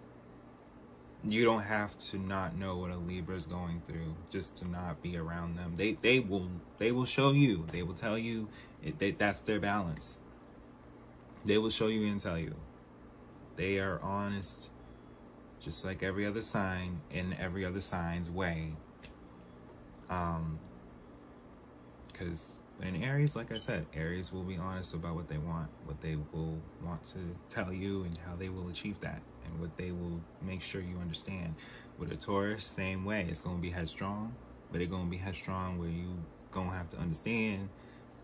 you 1.28 1.44
don't 1.44 1.64
have 1.64 1.98
to 1.98 2.18
not 2.18 2.56
know 2.56 2.78
what 2.78 2.92
a 2.92 2.98
Libra 2.98 3.36
is 3.36 3.46
going 3.46 3.82
through 3.88 4.16
just 4.30 4.56
to 4.58 4.68
not 4.68 5.02
be 5.02 5.18
around 5.18 5.56
them. 5.58 5.76
They 5.76 5.94
they 5.94 6.20
will 6.20 6.50
they 6.78 6.92
will 6.92 7.06
show 7.06 7.32
you. 7.32 7.66
They 7.72 7.82
will 7.82 7.96
tell 7.96 8.18
you 8.18 8.50
it, 8.84 9.00
they, 9.00 9.12
that's 9.12 9.42
their 9.42 9.60
balance. 9.60 10.20
They 11.44 11.58
will 11.58 11.70
show 11.70 11.88
you 11.88 12.06
and 12.08 12.22
tell 12.22 12.38
you. 12.38 12.56
They 13.56 13.80
are 13.80 14.00
honest, 14.02 14.70
just 15.60 15.86
like 15.86 16.04
every 16.04 16.26
other 16.26 16.42
sign 16.42 17.02
in 17.10 17.34
every 17.34 17.66
other 17.66 17.82
sign's 17.82 18.30
way. 18.30 18.74
Um, 20.10 20.60
because 22.12 22.52
in 22.82 23.04
Aries, 23.04 23.36
like 23.36 23.52
I 23.52 23.58
said, 23.58 23.86
Aries 23.94 24.32
will 24.32 24.44
be 24.44 24.58
honest 24.58 24.94
about 24.94 25.16
what 25.16 25.28
they 25.28 25.38
want, 25.38 25.70
what 25.86 26.02
they 26.02 26.18
will 26.34 26.60
want 26.84 27.04
to 27.06 27.36
tell 27.50 27.72
you, 27.72 28.04
and 28.04 28.18
how 28.26 28.36
they 28.36 28.50
will 28.50 28.70
achieve 28.70 29.00
that 29.00 29.22
and 29.46 29.60
what 29.60 29.78
they 29.78 29.92
will 29.92 30.22
make 30.42 30.62
sure 30.62 30.82
you 30.82 30.98
understand. 30.98 31.56
With 31.98 32.12
a 32.12 32.16
Taurus, 32.16 32.66
same 32.66 33.06
way. 33.06 33.26
It's 33.30 33.42
gonna 33.42 33.60
be 33.60 33.70
headstrong, 33.70 34.36
but 34.72 34.82
it's 34.82 34.92
gonna 34.92 35.10
be 35.10 35.18
headstrong 35.18 35.78
where 35.78 35.90
you 35.90 36.18
gonna 36.52 36.72
have 36.72 36.90
to 36.90 36.98
understand 36.98 37.70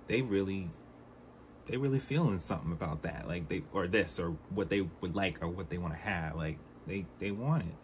they 0.07 0.21
really 0.21 0.69
they 1.67 1.77
really 1.77 1.99
feeling 1.99 2.39
something 2.39 2.71
about 2.71 3.03
that. 3.03 3.27
Like 3.27 3.47
they 3.47 3.63
or 3.71 3.87
this 3.87 4.19
or 4.19 4.35
what 4.49 4.69
they 4.69 4.81
would 4.81 5.15
like 5.15 5.41
or 5.41 5.47
what 5.47 5.69
they 5.69 5.77
want 5.77 5.93
to 5.93 5.99
have. 5.99 6.35
Like 6.35 6.57
they 6.85 7.05
they 7.19 7.31
want 7.31 7.63
it. 7.63 7.75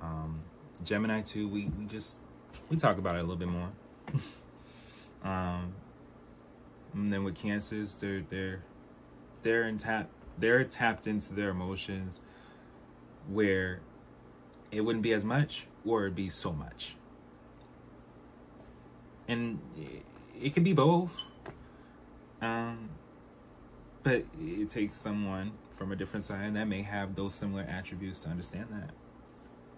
Um 0.00 0.42
Gemini 0.84 1.22
too, 1.22 1.48
we, 1.48 1.66
we 1.78 1.86
just 1.86 2.18
we 2.68 2.76
talk 2.76 2.98
about 2.98 3.16
it 3.16 3.18
a 3.18 3.22
little 3.22 3.36
bit 3.36 3.48
more. 3.48 3.70
um 5.24 5.74
and 6.94 7.12
then 7.12 7.24
with 7.24 7.34
cancers, 7.34 7.96
they're 7.96 8.22
they're 8.28 8.62
they're 9.42 9.64
in 9.64 9.78
tap 9.78 10.08
they're 10.38 10.64
tapped 10.64 11.06
into 11.06 11.32
their 11.32 11.50
emotions 11.50 12.20
where 13.28 13.80
it 14.70 14.80
wouldn't 14.80 15.02
be 15.02 15.12
as 15.12 15.24
much 15.24 15.66
or 15.84 16.02
it'd 16.02 16.14
be 16.14 16.30
so 16.30 16.52
much. 16.52 16.96
And 19.28 19.60
it 20.40 20.54
could 20.54 20.64
be 20.64 20.72
both. 20.72 21.16
Um, 22.40 22.90
but 24.02 24.24
it 24.40 24.68
takes 24.68 24.94
someone 24.94 25.52
from 25.70 25.92
a 25.92 25.96
different 25.96 26.24
side 26.24 26.54
that 26.54 26.66
may 26.66 26.82
have 26.82 27.14
those 27.14 27.34
similar 27.34 27.62
attributes 27.62 28.18
to 28.20 28.28
understand 28.28 28.66
that. 28.70 28.90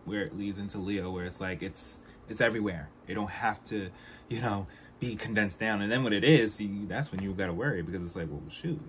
Where 0.05 0.23
it 0.23 0.37
leads 0.37 0.59
into 0.59 0.79
Leo, 0.79 1.11
where 1.11 1.25
it's 1.25 1.41
like 1.41 1.63
it's 1.63 1.99
it's 2.29 2.41
everywhere. 2.41 2.89
It 3.07 3.15
don't 3.15 3.31
have 3.31 3.63
to, 3.65 3.91
you 4.29 4.41
know, 4.41 4.67
be 5.01 5.17
condensed 5.17 5.61
down. 5.61 5.83
And 5.83 5.91
then 5.91 6.03
when 6.03 6.13
it 6.13 6.25
is, 6.25 6.61
you, 6.61 6.87
that's 6.87 7.13
when 7.13 7.23
you 7.23 7.33
got 7.33 7.47
to 7.47 7.53
worry 7.53 7.83
because 7.83 8.03
it's 8.03 8.17
like, 8.17 8.29
well, 8.31 8.43
shoot, 8.51 8.81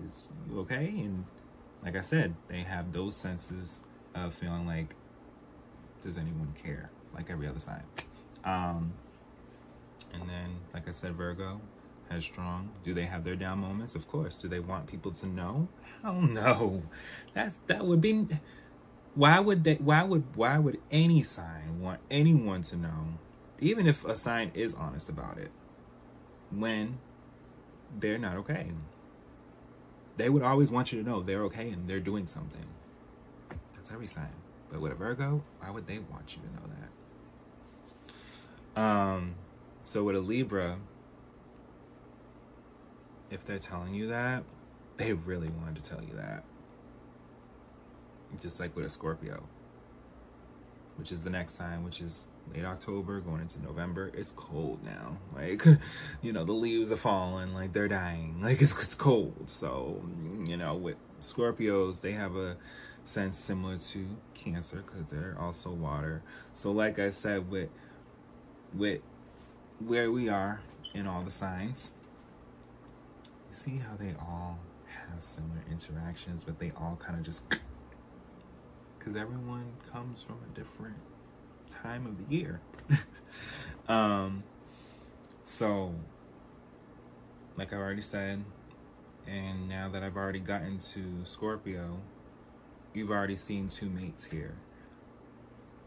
you 0.50 0.60
okay? 0.60 0.86
And 0.86 1.24
like 1.82 1.96
I 1.96 2.00
said, 2.00 2.34
they 2.48 2.60
have 2.60 2.92
those 2.92 3.16
senses 3.16 3.82
of 4.14 4.34
feeling 4.34 4.66
like, 4.66 4.94
does 6.02 6.16
anyone 6.16 6.54
care? 6.62 6.90
Like 7.14 7.30
every 7.30 7.46
other 7.46 7.60
sign. 7.60 7.82
Um, 8.44 8.92
and 10.12 10.28
then, 10.28 10.56
like 10.72 10.88
I 10.88 10.92
said, 10.92 11.14
Virgo, 11.14 11.60
headstrong. 12.10 12.70
Do 12.84 12.94
they 12.94 13.04
have 13.04 13.24
their 13.24 13.36
down 13.36 13.58
moments? 13.58 13.94
Of 13.94 14.08
course. 14.08 14.40
Do 14.40 14.48
they 14.48 14.60
want 14.60 14.86
people 14.86 15.10
to 15.12 15.26
know? 15.26 15.68
Hell 16.02 16.20
no. 16.20 16.82
That's 17.34 17.58
that 17.66 17.84
would 17.84 18.00
be. 18.00 18.26
Why 19.16 19.40
would 19.40 19.64
they? 19.64 19.76
Why 19.76 20.04
would 20.04 20.36
why 20.36 20.58
would 20.58 20.78
any 20.90 21.22
sign 21.22 21.80
want 21.80 22.00
anyone 22.10 22.60
to 22.64 22.76
know, 22.76 23.18
even 23.58 23.86
if 23.86 24.04
a 24.04 24.14
sign 24.14 24.52
is 24.52 24.74
honest 24.74 25.08
about 25.08 25.38
it, 25.38 25.50
when 26.50 26.98
they're 27.98 28.18
not 28.18 28.36
okay? 28.36 28.72
They 30.18 30.28
would 30.28 30.42
always 30.42 30.70
want 30.70 30.92
you 30.92 31.02
to 31.02 31.08
know 31.08 31.22
they're 31.22 31.44
okay 31.44 31.70
and 31.70 31.88
they're 31.88 31.98
doing 31.98 32.26
something. 32.26 32.66
That's 33.74 33.90
every 33.90 34.06
sign. 34.06 34.32
But 34.70 34.80
with 34.80 34.92
a 34.92 34.94
Virgo, 34.94 35.42
why 35.60 35.70
would 35.70 35.86
they 35.86 35.98
want 35.98 36.36
you 36.36 36.42
to 36.42 36.48
know 36.54 36.74
that? 38.74 38.82
Um, 38.82 39.36
so 39.84 40.04
with 40.04 40.16
a 40.16 40.20
Libra, 40.20 40.78
if 43.30 43.44
they're 43.44 43.58
telling 43.58 43.94
you 43.94 44.08
that, 44.08 44.44
they 44.98 45.14
really 45.14 45.48
wanted 45.48 45.82
to 45.82 45.90
tell 45.90 46.02
you 46.02 46.14
that. 46.16 46.44
Just 48.40 48.60
like 48.60 48.74
with 48.76 48.84
a 48.86 48.90
Scorpio, 48.90 49.44
which 50.96 51.12
is 51.12 51.22
the 51.22 51.30
next 51.30 51.54
sign, 51.54 51.84
which 51.84 52.00
is 52.00 52.26
late 52.54 52.64
October 52.64 53.20
going 53.20 53.40
into 53.40 53.62
November. 53.62 54.10
It's 54.14 54.32
cold 54.32 54.84
now. 54.84 55.18
Like, 55.36 55.64
you 56.22 56.32
know, 56.32 56.44
the 56.44 56.52
leaves 56.52 56.90
are 56.90 56.96
falling, 56.96 57.52
like 57.54 57.72
they're 57.72 57.88
dying. 57.88 58.40
Like 58.42 58.60
it's 58.62 58.72
it's 58.82 58.94
cold. 58.94 59.44
So, 59.46 60.02
you 60.46 60.56
know, 60.56 60.74
with 60.74 60.96
Scorpios, 61.20 62.00
they 62.00 62.12
have 62.12 62.36
a 62.36 62.56
sense 63.04 63.38
similar 63.38 63.78
to 63.78 64.06
Cancer 64.34 64.82
because 64.84 65.10
they're 65.10 65.36
also 65.38 65.70
water. 65.70 66.22
So, 66.54 66.72
like 66.72 66.98
I 66.98 67.10
said, 67.10 67.50
with 67.50 67.68
with 68.74 69.00
where 69.78 70.10
we 70.10 70.28
are 70.28 70.60
in 70.94 71.06
all 71.06 71.22
the 71.22 71.30
signs, 71.30 71.90
see 73.50 73.78
how 73.78 73.96
they 73.98 74.14
all 74.18 74.58
have 74.86 75.22
similar 75.22 75.62
interactions, 75.70 76.44
but 76.44 76.58
they 76.58 76.72
all 76.76 76.98
kind 77.00 77.18
of 77.18 77.24
just 77.24 77.42
because 79.06 79.20
everyone 79.20 79.66
comes 79.92 80.22
from 80.22 80.36
a 80.50 80.58
different 80.58 80.96
time 81.68 82.06
of 82.06 82.18
the 82.18 82.34
year. 82.34 82.60
um, 83.88 84.42
so, 85.44 85.94
like 87.56 87.72
I've 87.72 87.78
already 87.78 88.02
said, 88.02 88.42
and 89.28 89.68
now 89.68 89.88
that 89.90 90.02
I've 90.02 90.16
already 90.16 90.40
gotten 90.40 90.78
to 90.78 91.24
Scorpio, 91.24 92.00
you've 92.94 93.10
already 93.10 93.36
seen 93.36 93.68
two 93.68 93.88
mates 93.88 94.24
here. 94.24 94.56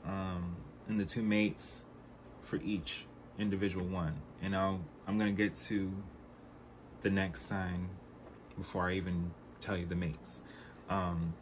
Um, 0.06 0.56
and 0.88 0.98
the 0.98 1.06
two 1.06 1.22
mates 1.22 1.84
for 2.42 2.56
each 2.58 3.06
individual 3.38 3.86
one. 3.86 4.22
And 4.42 4.56
I'll, 4.56 4.80
I'm 5.06 5.18
going 5.18 5.36
to 5.36 5.44
get 5.44 5.56
to 5.68 5.92
the 7.02 7.10
next 7.10 7.42
sign 7.42 7.90
before 8.58 8.90
I 8.90 8.94
even 8.94 9.32
tell 9.60 9.76
you 9.76 9.86
the 9.86 9.96
mates. 9.96 10.40
Um, 10.90 11.34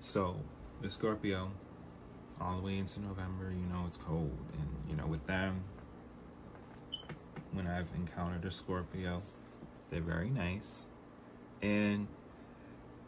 so, 0.00 0.36
the 0.80 0.90
Scorpio, 0.90 1.50
all 2.40 2.56
the 2.56 2.62
way 2.62 2.78
into 2.78 3.00
November, 3.00 3.50
you 3.50 3.66
know, 3.66 3.84
it's 3.86 3.96
cold. 3.96 4.38
And, 4.52 4.68
you 4.88 4.96
know, 4.96 5.06
with 5.06 5.26
them, 5.26 5.62
when 7.52 7.66
I've 7.66 7.88
encountered 7.96 8.44
a 8.44 8.50
Scorpio, 8.50 9.22
they're 9.90 10.00
very 10.00 10.30
nice. 10.30 10.86
And 11.62 12.08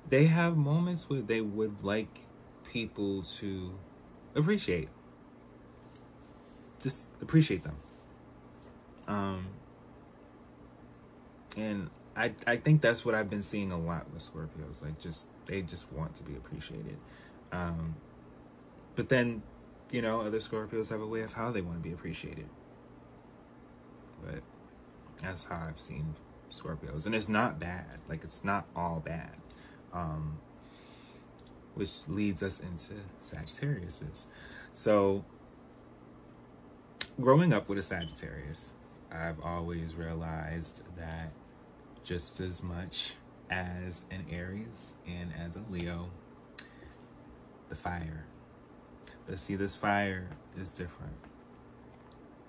they 0.09 0.27
have 0.27 0.57
moments 0.57 1.09
where 1.09 1.21
they 1.21 1.41
would 1.41 1.85
like 1.85 2.27
people 2.65 3.23
to 3.23 3.75
appreciate. 4.35 4.89
Just 6.81 7.11
appreciate 7.21 7.63
them. 7.63 7.77
Um, 9.07 9.47
and 11.57 11.91
I 12.17 12.33
I 12.47 12.57
think 12.57 12.81
that's 12.81 13.05
what 13.05 13.15
I've 13.15 13.29
been 13.29 13.43
seeing 13.43 13.73
a 13.73 13.79
lot 13.79 14.07
with 14.13 14.23
Scorpios. 14.23 14.83
Like 14.83 14.99
just 14.99 15.27
they 15.47 15.63
just 15.63 15.93
want 15.93 16.15
to 16.17 16.23
be 16.23 16.35
appreciated. 16.35 16.97
Um, 17.53 17.97
but 18.97 19.09
then, 19.09 19.43
you 19.91 20.03
know, 20.03 20.21
other 20.21 20.39
Scorpios 20.39 20.91
have 20.91 21.01
a 21.01 21.07
way 21.07 21.23
of 21.23 21.33
how 21.35 21.51
they 21.51 21.61
want 21.61 21.83
to 21.83 21.89
be 21.89 21.93
appreciated. 21.93 22.49
But 24.25 24.43
that's 25.23 25.45
how 25.45 25.65
I've 25.69 25.81
seen 25.81 26.15
Scorpios, 26.51 27.07
and 27.07 27.15
it's 27.15 27.29
not 27.29 27.59
bad. 27.59 27.99
Like 28.09 28.25
it's 28.25 28.45
not 28.45 28.67
all 28.75 29.01
bad 29.05 29.37
um, 29.93 30.39
which 31.75 32.09
leads 32.09 32.43
us 32.43 32.61
into 32.61 32.95
Sagittarius's. 33.21 34.27
So, 34.73 35.25
growing 37.21 37.53
up 37.53 37.69
with 37.69 37.79
a 37.79 37.83
Sagittarius, 37.83 38.73
I've 39.11 39.41
always 39.41 39.95
realized 39.95 40.83
that 40.97 41.33
just 42.05 42.41
as 42.41 42.63
much 42.63 43.15
as 43.51 44.05
an 44.11 44.27
Aries 44.31 44.95
and 45.07 45.33
as 45.39 45.57
a 45.57 45.63
Leo, 45.71 46.11
the 47.71 47.77
fire. 47.77 48.27
But 49.27 49.39
see, 49.39 49.57
this 49.57 49.75
fire 49.75 50.29
is 50.61 50.73
different. 50.73 51.15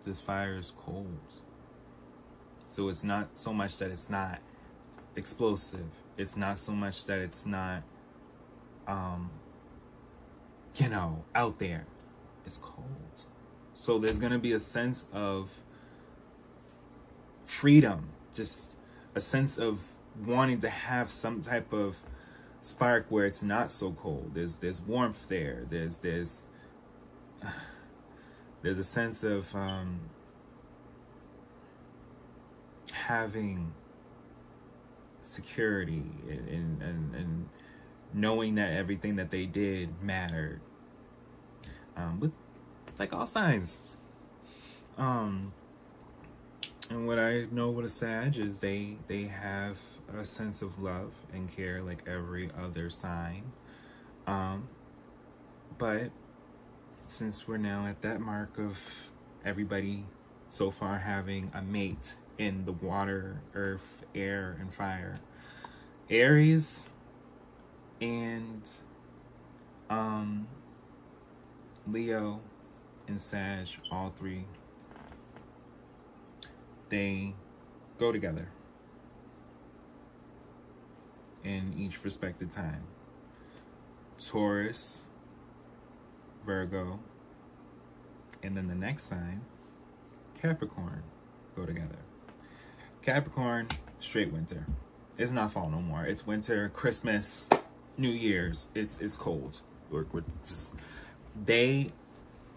This 0.03 0.19
fire 0.19 0.57
is 0.57 0.73
cold. 0.75 1.19
So 2.71 2.89
it's 2.89 3.03
not 3.03 3.29
so 3.35 3.53
much 3.53 3.77
that 3.77 3.91
it's 3.91 4.09
not 4.09 4.39
explosive. 5.15 5.87
It's 6.17 6.35
not 6.35 6.57
so 6.57 6.73
much 6.73 7.05
that 7.05 7.19
it's 7.19 7.45
not, 7.45 7.83
um, 8.87 9.29
you 10.75 10.89
know, 10.89 11.23
out 11.35 11.59
there. 11.59 11.85
It's 12.45 12.57
cold. 12.57 13.25
So 13.73 13.99
there's 13.99 14.19
going 14.19 14.33
to 14.33 14.39
be 14.39 14.53
a 14.53 14.59
sense 14.59 15.05
of 15.13 15.49
freedom, 17.45 18.09
just 18.33 18.75
a 19.13 19.21
sense 19.21 19.57
of 19.57 19.87
wanting 20.25 20.59
to 20.61 20.69
have 20.69 21.09
some 21.11 21.41
type 21.41 21.71
of 21.73 21.97
spark 22.61 23.07
where 23.09 23.25
it's 23.25 23.43
not 23.43 23.71
so 23.71 23.91
cold. 23.91 24.31
There's 24.33 24.55
there's 24.55 24.81
warmth 24.81 25.27
there. 25.27 25.65
There's 25.69 25.97
there's 25.97 26.45
there's 28.61 28.77
a 28.77 28.83
sense 28.83 29.23
of 29.23 29.53
um, 29.55 30.01
having 32.91 33.73
security 35.23 36.03
and, 36.27 36.81
and, 36.81 37.15
and 37.15 37.49
knowing 38.13 38.55
that 38.55 38.73
everything 38.73 39.15
that 39.15 39.29
they 39.29 39.45
did 39.45 40.01
mattered. 40.01 40.61
Um, 41.95 42.17
but 42.19 42.31
like 42.99 43.13
all 43.13 43.27
signs. 43.27 43.81
Um, 44.97 45.53
and 46.89 47.07
what 47.07 47.19
I 47.19 47.47
know 47.51 47.69
with 47.69 47.85
a 47.85 47.89
Sag 47.89 48.37
is 48.37 48.59
they 48.59 48.97
they 49.07 49.23
have 49.23 49.77
a 50.15 50.25
sense 50.25 50.61
of 50.61 50.81
love 50.81 51.11
and 51.33 51.53
care 51.53 51.81
like 51.81 52.03
every 52.07 52.49
other 52.57 52.89
sign. 52.89 53.51
Um, 54.27 54.67
but 55.77 56.11
since 57.07 57.47
we're 57.47 57.57
now 57.57 57.85
at 57.87 58.01
that 58.01 58.21
mark 58.21 58.57
of 58.57 58.79
everybody 59.43 60.05
so 60.49 60.71
far 60.71 60.99
having 60.99 61.51
a 61.53 61.61
mate 61.61 62.15
in 62.37 62.65
the 62.65 62.71
water, 62.71 63.41
earth, 63.53 64.03
air, 64.13 64.57
and 64.59 64.73
fire, 64.73 65.19
Aries 66.09 66.87
and 68.01 68.61
um, 69.89 70.47
Leo 71.87 72.41
and 73.07 73.21
Sag, 73.21 73.67
all 73.91 74.11
three 74.15 74.45
they 76.89 77.33
go 77.97 78.11
together 78.11 78.49
in 81.43 81.73
each 81.77 82.03
respected 82.03 82.51
time. 82.51 82.83
Taurus, 84.23 85.03
Virgo, 86.45 86.99
and 88.43 88.55
then 88.55 88.67
the 88.67 88.75
next 88.75 89.03
sign, 89.03 89.41
Capricorn, 90.39 91.03
go 91.55 91.65
together. 91.65 91.99
Capricorn, 93.01 93.67
straight 93.99 94.31
winter. 94.31 94.65
It's 95.17 95.31
not 95.31 95.51
fall 95.51 95.69
no 95.69 95.81
more. 95.81 96.05
It's 96.05 96.25
winter, 96.25 96.69
Christmas, 96.69 97.49
New 97.97 98.09
Year's. 98.09 98.69
It's 98.73 98.99
it's 98.99 99.15
cold. 99.15 99.61
We're, 99.89 100.05
we're 100.11 100.23
just, 100.45 100.73
they 101.45 101.91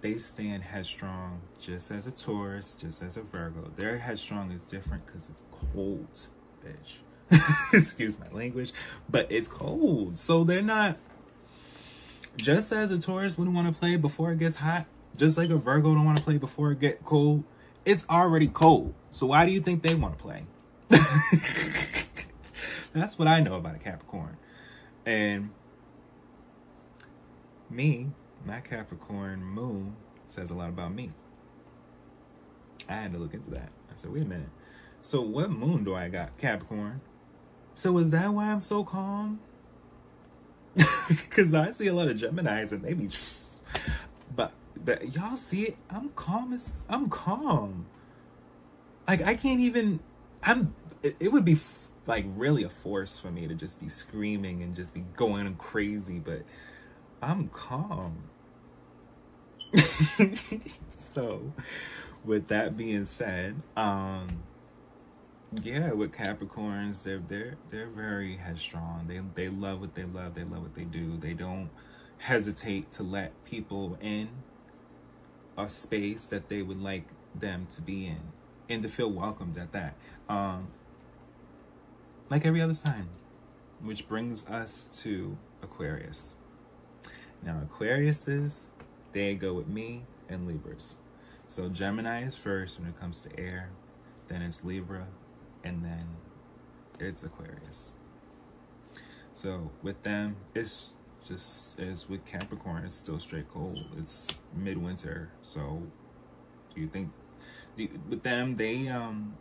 they 0.01 0.19
stand 0.19 0.63
headstrong 0.63 1.41
just 1.61 1.91
as 1.91 2.07
a 2.07 2.13
Taurus, 2.13 2.75
just 2.75 3.03
as 3.03 3.17
a 3.17 3.23
Virgo. 3.23 3.71
Their 3.77 3.99
headstrong 3.99 4.51
is 4.53 4.65
different 4.65 5.07
because 5.07 5.29
it's 5.31 5.43
cold, 5.51 6.29
bitch. 6.65 6.99
Excuse 7.73 8.19
my 8.19 8.29
language, 8.31 8.73
but 9.09 9.31
it's 9.31 9.49
cold. 9.49 10.19
So 10.19 10.45
they're 10.45 10.63
not 10.63 10.99
just 12.37 12.73
as 12.73 12.91
a 12.91 12.99
Taurus 12.99 13.39
wouldn't 13.39 13.55
want 13.55 13.73
to 13.73 13.79
play 13.79 13.97
before 13.97 14.33
it 14.33 14.39
gets 14.39 14.57
hot, 14.57 14.87
just 15.17 15.39
like 15.39 15.51
a 15.51 15.57
Virgo 15.57 15.95
don't 15.95 16.05
want 16.05 16.19
to 16.19 16.25
play 16.25 16.39
before 16.39 16.73
it 16.73 16.81
get 16.81 17.05
cold. 17.05 17.45
It's 17.85 18.05
already 18.09 18.49
cold. 18.49 18.95
So 19.11 19.27
why 19.27 19.47
do 19.47 19.53
you 19.53 19.61
think 19.61 19.83
they 19.83 19.95
want 19.95 20.17
to 20.19 20.23
play? 20.23 20.43
That's 22.93 23.19
what 23.19 23.29
I 23.29 23.41
know 23.41 23.55
about 23.55 23.77
a 23.77 23.79
Capricorn. 23.79 24.37
And 25.05 25.51
me, 27.71 28.09
my 28.45 28.61
Capricorn 28.61 29.45
moon 29.45 29.97
says 30.29 30.51
a 30.51 30.55
lot 30.55 30.69
about 30.69 30.95
me. 30.95 31.11
I 32.89 32.95
had 32.95 33.13
to 33.13 33.19
look 33.19 33.35
into 33.35 33.51
that. 33.51 33.71
I 33.91 33.97
said, 33.97 34.13
wait 34.13 34.23
a 34.23 34.27
minute. 34.27 34.51
So 35.03 35.21
what 35.21 35.51
moon 35.51 35.85
do 35.85 35.95
I 35.95 36.09
got? 36.09 36.37
Capricorn. 36.39 37.01
So 37.75 37.99
is 37.99 38.11
that 38.13 38.33
why 38.33 38.47
I'm 38.47 38.61
so 38.61 38.85
calm? 38.85 39.41
Cause 41.31 41.55
I 41.55 41.71
see 41.73 41.87
a 41.87 41.95
lot 41.95 42.09
of 42.09 42.17
Geminis 42.17 42.73
and 42.73 42.83
they 42.83 42.95
be 42.95 43.09
but 44.37 44.53
but 44.77 45.15
y'all 45.15 45.37
see 45.37 45.65
it, 45.65 45.77
I'm 45.91 46.11
calm 46.11 46.53
as 46.53 46.75
I'm 46.89 47.09
calm. 47.09 47.87
Like 49.07 49.23
I 49.23 49.35
can't 49.35 49.61
even 49.61 50.01
I'm 50.43 50.75
it, 51.03 51.17
it 51.21 51.33
would 51.33 51.45
be 51.45 51.55
f- 51.55 51.89
like 52.07 52.25
really 52.37 52.63
a 52.65 52.69
force 52.69 53.19
for 53.19 53.31
me 53.31 53.47
to 53.47 53.55
just 53.55 53.81
be 53.81 53.89
screaming 53.89 54.63
and 54.63 54.75
just 54.75 54.95
be 54.95 55.05
going 55.17 55.55
crazy, 55.57 56.19
but 56.19 56.43
I'm 57.23 57.49
calm. 57.49 58.25
so, 61.01 61.53
with 62.25 62.49
that 62.49 62.77
being 62.77 63.05
said, 63.05 63.57
um, 63.77 64.43
yeah, 65.63 65.93
with 65.93 66.13
Capricorns, 66.13 67.03
they're 67.03 67.19
they're 67.19 67.57
they're 67.71 67.89
very 67.89 68.37
headstrong. 68.37 69.07
They 69.09 69.21
they 69.35 69.49
love 69.49 69.81
what 69.81 69.95
they 69.95 70.05
love. 70.05 70.35
They 70.35 70.45
love 70.45 70.63
what 70.63 70.75
they 70.75 70.85
do. 70.85 71.17
They 71.17 71.35
don't 71.35 71.71
hesitate 72.19 72.91
to 72.93 73.03
let 73.03 73.33
people 73.45 73.99
in 74.01 74.29
a 75.57 75.69
space 75.71 76.29
that 76.29 76.49
they 76.49 76.63
would 76.63 76.81
like 76.81 77.09
them 77.35 77.67
to 77.75 77.83
be 77.83 78.07
in 78.07 78.21
and 78.69 78.83
to 78.83 78.89
feel 78.89 79.11
welcomed 79.11 79.59
at 79.59 79.73
that. 79.73 79.95
Um, 80.29 80.69
like 82.31 82.47
every 82.47 82.61
other 82.61 82.75
sign, 82.75 83.09
which 83.83 84.09
brings 84.09 84.47
us 84.47 84.89
to 85.03 85.37
Aquarius. 85.63 86.35
Now, 87.43 87.61
Aquariuses 87.69 88.69
they 89.15 89.35
go 89.35 89.55
with 89.55 89.69
me 89.69 90.03
and 90.29 90.47
Libras. 90.47 90.97
So 91.47 91.69
Gemini 91.69 92.25
is 92.25 92.35
first 92.35 92.81
when 92.81 92.89
it 92.89 92.99
comes 92.99 93.21
to 93.23 93.39
air, 93.39 93.71
then 94.29 94.43
it's 94.43 94.65
Libra, 94.65 95.07
and 95.65 95.85
then 95.85 96.07
it's 97.01 97.25
Aquarius. 97.25 97.91
So 99.33 99.71
with 99.83 100.03
them, 100.05 100.37
it's 100.55 100.93
just 101.27 101.81
as 101.81 102.09
with 102.09 102.25
Capricorn, 102.25 102.85
it's 102.85 102.95
still 102.95 103.19
straight 103.19 103.49
cold. 103.49 103.85
It's 103.99 104.29
midwinter. 104.55 105.31
So 105.43 105.83
do 106.75 106.81
you 106.81 106.89
think 106.89 107.11
do 107.77 107.89
with 108.09 108.23
them 108.23 108.57
they 108.57 108.89
um 108.89 109.35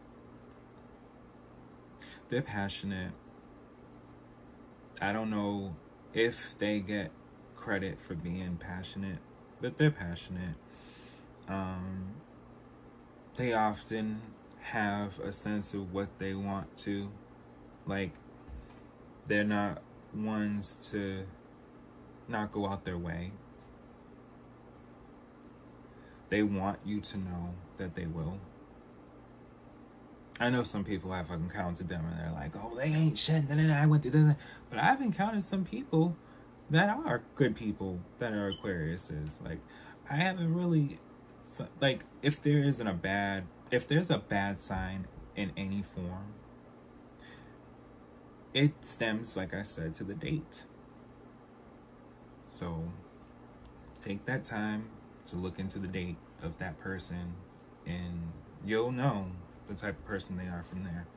they're 2.29 2.41
passionate. 2.41 3.11
I 4.99 5.11
don't 5.13 5.29
know 5.29 5.75
if 6.13 6.55
they 6.57 6.79
get 6.79 7.11
credit 7.55 8.01
for 8.01 8.15
being 8.15 8.57
passionate 8.57 9.19
but 9.63 9.77
they're 9.77 9.89
passionate. 9.89 10.55
Um, 11.47 12.15
they 13.37 13.53
often 13.53 14.21
have 14.63 15.19
a 15.19 15.33
sense 15.33 15.73
of 15.73 15.93
what 15.93 16.07
they 16.19 16.33
want 16.33 16.75
to. 16.77 17.09
Like, 17.85 18.11
they're 19.27 19.43
not 19.43 19.81
ones 20.13 20.75
to 20.91 21.25
not 22.27 22.51
go 22.51 22.67
out 22.67 22.85
their 22.85 22.97
way. 22.97 23.31
They 26.29 26.43
want 26.43 26.79
you 26.85 26.99
to 27.01 27.17
know 27.17 27.53
that 27.77 27.95
they 27.95 28.05
will. 28.05 28.39
I 30.39 30.49
know 30.49 30.63
some 30.63 30.83
people 30.83 31.11
I've 31.11 31.29
encountered 31.29 31.89
them 31.89 32.05
and 32.05 32.19
they're 32.19 32.33
like, 32.33 32.55
oh, 32.55 32.75
they 32.75 32.85
ain't 32.85 33.19
shit. 33.19 33.43
I 33.51 33.85
went 33.85 34.01
through 34.01 34.11
this. 34.11 34.35
But 34.69 34.79
I've 34.79 35.01
encountered 35.01 35.43
some 35.43 35.63
people 35.63 36.15
that 36.69 36.89
are 36.89 37.21
good 37.35 37.55
people 37.55 37.99
that 38.19 38.33
are 38.33 38.51
Aquariuses. 38.51 39.43
Like, 39.43 39.59
I 40.09 40.15
haven't 40.15 40.55
really, 40.55 40.99
like, 41.79 42.05
if 42.21 42.41
there 42.41 42.63
isn't 42.63 42.87
a 42.87 42.93
bad, 42.93 43.43
if 43.73 43.87
there's 43.87 44.11
a 44.11 44.19
bad 44.19 44.61
sign 44.61 45.07
in 45.35 45.51
any 45.57 45.81
form, 45.81 46.35
it 48.53 48.71
stems, 48.81 49.35
like 49.35 49.51
I 49.51 49.63
said, 49.63 49.95
to 49.95 50.03
the 50.03 50.13
date. 50.13 50.65
So, 52.45 52.83
take 53.99 54.27
that 54.27 54.43
time 54.43 54.89
to 55.25 55.35
look 55.35 55.57
into 55.57 55.79
the 55.79 55.87
date 55.87 56.17
of 56.43 56.59
that 56.59 56.79
person, 56.79 57.33
and 57.87 58.31
you'll 58.63 58.91
know 58.91 59.31
the 59.67 59.73
type 59.73 59.97
of 59.97 60.05
person 60.05 60.37
they 60.37 60.43
are 60.43 60.63
from 60.69 60.83
there. 60.83 61.07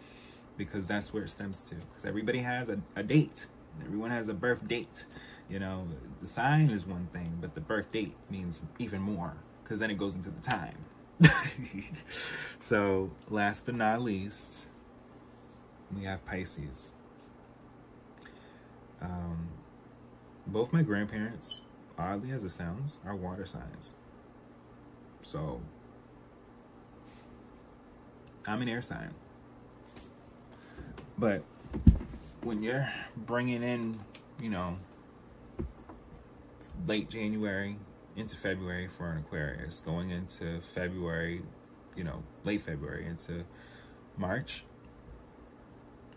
Because 0.56 0.86
that's 0.86 1.12
where 1.12 1.24
it 1.24 1.28
stems 1.28 1.60
to. 1.64 1.74
Because 1.74 2.06
everybody 2.06 2.38
has 2.38 2.70
a, 2.70 2.80
a 2.96 3.02
date, 3.02 3.48
everyone 3.84 4.10
has 4.10 4.28
a 4.28 4.34
birth 4.34 4.66
date. 4.66 5.04
You 5.50 5.58
know, 5.58 5.86
the 6.22 6.26
sign 6.26 6.70
is 6.70 6.86
one 6.86 7.10
thing, 7.12 7.36
but 7.38 7.54
the 7.54 7.60
birth 7.60 7.92
date 7.92 8.16
means 8.30 8.62
even 8.78 9.02
more 9.02 9.34
because 9.62 9.78
then 9.78 9.90
it 9.90 9.98
goes 9.98 10.14
into 10.14 10.30
the 10.30 10.40
time. 10.40 10.78
so, 12.60 13.10
last 13.28 13.66
but 13.66 13.74
not 13.74 14.02
least, 14.02 14.66
we 15.96 16.04
have 16.04 16.24
Pisces. 16.26 16.92
Um, 19.00 19.48
both 20.46 20.72
my 20.72 20.82
grandparents, 20.82 21.62
oddly 21.98 22.30
as 22.30 22.44
it 22.44 22.50
sounds, 22.50 22.98
are 23.04 23.14
water 23.14 23.46
signs. 23.46 23.94
So, 25.22 25.60
I'm 28.46 28.62
an 28.62 28.68
air 28.68 28.82
sign. 28.82 29.14
But 31.18 31.42
when 32.42 32.62
you're 32.62 32.88
bringing 33.16 33.62
in, 33.62 33.94
you 34.40 34.50
know, 34.50 34.76
late 36.86 37.08
January 37.08 37.76
into 38.16 38.36
February 38.36 38.88
for 38.88 39.10
an 39.10 39.18
Aquarius, 39.18 39.80
going 39.80 40.10
into 40.10 40.60
February, 40.74 41.42
you 41.94 42.04
know, 42.04 42.22
late 42.44 42.62
February 42.62 43.06
into 43.06 43.44
March, 44.16 44.64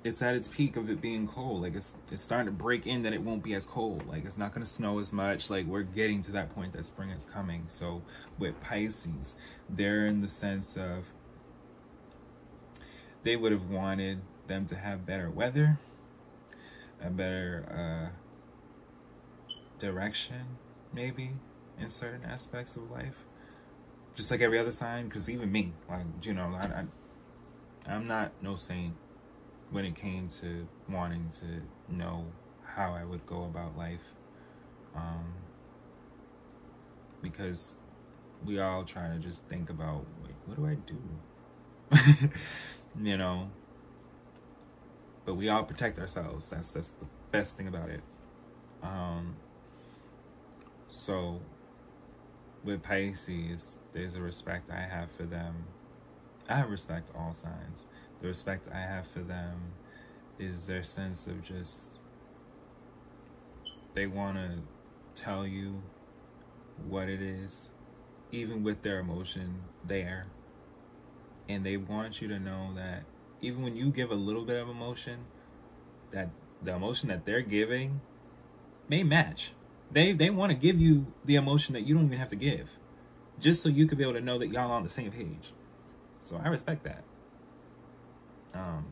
it's 0.04 0.22
at 0.22 0.34
its 0.34 0.48
peak 0.48 0.78
of 0.78 0.90
it 0.90 1.02
being 1.02 1.28
cold. 1.28 1.62
Like 1.62 1.76
it's 1.76 1.98
it's 2.10 2.22
starting 2.22 2.46
to 2.46 2.52
break 2.52 2.88
in 2.88 3.02
that 3.04 3.14
it 3.14 3.22
won't 3.22 3.44
be 3.44 3.54
as 3.54 3.66
cold. 3.66 4.08
Like 4.08 4.26
it's 4.26 4.38
not 4.38 4.54
gonna 4.54 4.66
snow 4.66 5.00
as 5.00 5.12
much. 5.12 5.50
Like 5.50 5.66
we're 5.66 5.84
getting 5.84 6.22
to 6.22 6.32
that 6.32 6.56
point 6.56 6.74
that 6.74 6.86
spring 6.86 7.10
is 7.10 7.26
coming. 7.26 7.66
So 7.68 8.02
with 8.38 8.60
Pisces, 8.62 9.36
they're 9.70 10.08
in 10.08 10.22
the 10.22 10.30
sense 10.30 10.78
of 10.78 11.06
they 13.24 13.36
would 13.36 13.52
have 13.52 13.70
wanted 13.70 14.22
them 14.48 14.66
to 14.68 14.76
have 14.76 15.06
better 15.06 15.30
weather, 15.30 15.80
a 17.04 17.10
better 17.10 18.10
uh, 18.10 19.54
direction, 19.80 20.58
maybe 20.94 21.34
in 21.80 21.90
certain 21.90 22.24
aspects 22.26 22.76
of 22.76 22.90
life. 22.92 23.26
Just 24.16 24.32
like 24.32 24.42
every 24.42 24.60
other 24.60 24.72
sign, 24.72 25.08
because 25.08 25.30
even 25.30 25.52
me, 25.52 25.74
like 25.90 26.06
you 26.24 26.34
know, 26.34 26.58
I, 26.60 26.66
I 26.66 27.94
I'm 27.94 28.08
not 28.08 28.32
no 28.42 28.56
saint 28.56 28.96
when 29.72 29.86
it 29.86 29.96
came 29.96 30.28
to 30.30 30.68
wanting 30.90 31.30
to 31.40 31.94
know 31.94 32.26
how 32.64 32.94
I 32.94 33.04
would 33.04 33.26
go 33.26 33.44
about 33.44 33.78
life. 33.78 34.14
Um, 34.96 35.34
because 37.22 37.78
we 38.46 38.60
all 38.60 38.84
try 38.84 39.08
to 39.10 39.20
just 39.20 39.46
think 39.46 39.70
about, 39.70 40.06
like, 40.24 40.36
what 40.46 40.58
do 40.58 40.66
I 40.66 40.76
do? 40.76 42.30
you 43.02 43.18
know? 43.18 43.50
But 45.26 45.36
we 45.36 45.50
all 45.50 45.64
protect 45.64 46.00
ourselves. 46.00 46.48
That's 46.48 46.72
that's 46.72 46.92
the 46.92 47.06
best 47.32 47.56
thing 47.56 47.68
about 47.68 47.90
it. 47.90 48.02
Um, 48.82 49.36
so 50.88 51.42
with 52.64 52.84
Pisces, 52.84 53.80
there's 53.94 54.16
a 54.16 54.22
respect 54.22 54.70
I 54.70 54.82
have 54.82 55.10
for 55.12 55.24
them. 55.24 55.66
I 56.48 56.62
respect 56.62 57.12
all 57.16 57.34
signs 57.34 57.86
the 58.22 58.28
respect 58.28 58.68
I 58.74 58.80
have 58.80 59.08
for 59.08 59.20
them 59.20 59.74
is 60.38 60.68
their 60.68 60.84
sense 60.84 61.28
of 61.28 61.42
just 61.42 62.00
they 63.94 64.08
want 64.08 64.38
to 64.38 65.22
tell 65.22 65.48
you 65.48 65.82
what 66.88 67.10
it 67.10 67.22
is, 67.22 67.70
even 68.32 68.64
with 68.64 68.82
their 68.84 69.00
emotion 69.00 69.64
there. 69.84 70.28
And 71.48 71.66
they 71.66 71.78
want 71.78 72.22
you 72.22 72.28
to 72.28 72.40
know 72.40 72.72
that 72.76 73.04
even 73.42 73.64
when 73.64 73.76
you 73.76 73.90
give 73.90 74.12
a 74.12 74.16
little 74.16 74.46
bit 74.46 74.62
of 74.62 74.70
emotion, 74.70 75.26
that 76.12 76.30
the 76.62 76.76
emotion 76.76 77.10
that 77.10 77.26
they're 77.26 77.42
giving 77.42 78.02
may 78.88 79.04
match. 79.04 79.54
They 79.92 80.12
they 80.12 80.30
want 80.30 80.52
to 80.52 80.58
give 80.58 80.80
you 80.80 81.08
the 81.26 81.36
emotion 81.36 81.74
that 81.74 81.82
you 81.82 81.96
don't 81.96 82.06
even 82.06 82.18
have 82.18 82.30
to 82.30 82.36
give, 82.36 82.70
just 83.40 83.64
so 83.64 83.70
you 83.70 83.88
could 83.88 83.98
be 83.98 84.04
able 84.04 84.14
to 84.14 84.22
know 84.22 84.38
that 84.38 84.48
y'all 84.48 84.72
on 84.72 84.84
the 84.84 84.90
same 84.90 85.12
page. 85.12 85.54
So 86.22 86.40
I 86.44 86.48
respect 86.50 86.84
that. 86.84 87.04
Um, 88.54 88.86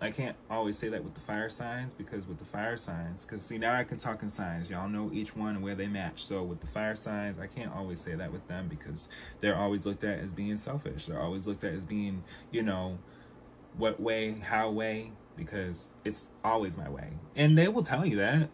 I 0.00 0.10
can't 0.10 0.36
always 0.50 0.76
say 0.76 0.88
that 0.90 1.02
with 1.02 1.14
the 1.14 1.20
fire 1.20 1.48
signs 1.48 1.94
because 1.94 2.26
with 2.26 2.38
the 2.38 2.44
fire 2.44 2.76
signs, 2.76 3.24
because 3.24 3.42
see 3.44 3.56
now 3.56 3.74
I 3.74 3.84
can 3.84 3.96
talk 3.96 4.22
in 4.22 4.28
signs. 4.28 4.68
Y'all 4.68 4.88
know 4.88 5.10
each 5.12 5.34
one 5.34 5.56
and 5.56 5.62
where 5.64 5.74
they 5.74 5.86
match. 5.86 6.24
So 6.24 6.42
with 6.42 6.60
the 6.60 6.66
fire 6.66 6.96
signs, 6.96 7.38
I 7.38 7.46
can't 7.46 7.72
always 7.74 8.02
say 8.02 8.14
that 8.14 8.30
with 8.30 8.46
them 8.46 8.68
because 8.68 9.08
they're 9.40 9.56
always 9.56 9.86
looked 9.86 10.04
at 10.04 10.18
as 10.18 10.32
being 10.32 10.58
selfish. 10.58 11.06
They're 11.06 11.20
always 11.20 11.46
looked 11.46 11.64
at 11.64 11.72
as 11.72 11.84
being, 11.84 12.24
you 12.50 12.62
know, 12.62 12.98
what 13.78 13.98
way, 13.98 14.32
how 14.32 14.70
way, 14.70 15.12
because 15.34 15.90
it's 16.04 16.24
always 16.44 16.76
my 16.76 16.88
way, 16.88 17.12
and 17.34 17.56
they 17.56 17.68
will 17.68 17.82
tell 17.82 18.04
you 18.04 18.16
that. 18.16 18.50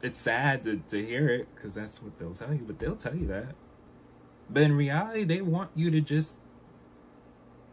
It's 0.00 0.18
sad 0.18 0.62
to, 0.62 0.76
to 0.90 1.04
hear 1.04 1.28
it 1.28 1.48
because 1.54 1.74
that's 1.74 2.02
what 2.02 2.18
they'll 2.18 2.34
tell 2.34 2.52
you, 2.52 2.62
but 2.66 2.78
they'll 2.78 2.96
tell 2.96 3.16
you 3.16 3.26
that. 3.28 3.54
But 4.48 4.62
in 4.62 4.72
reality, 4.74 5.24
they 5.24 5.40
want 5.40 5.70
you 5.74 5.90
to 5.90 6.00
just 6.00 6.36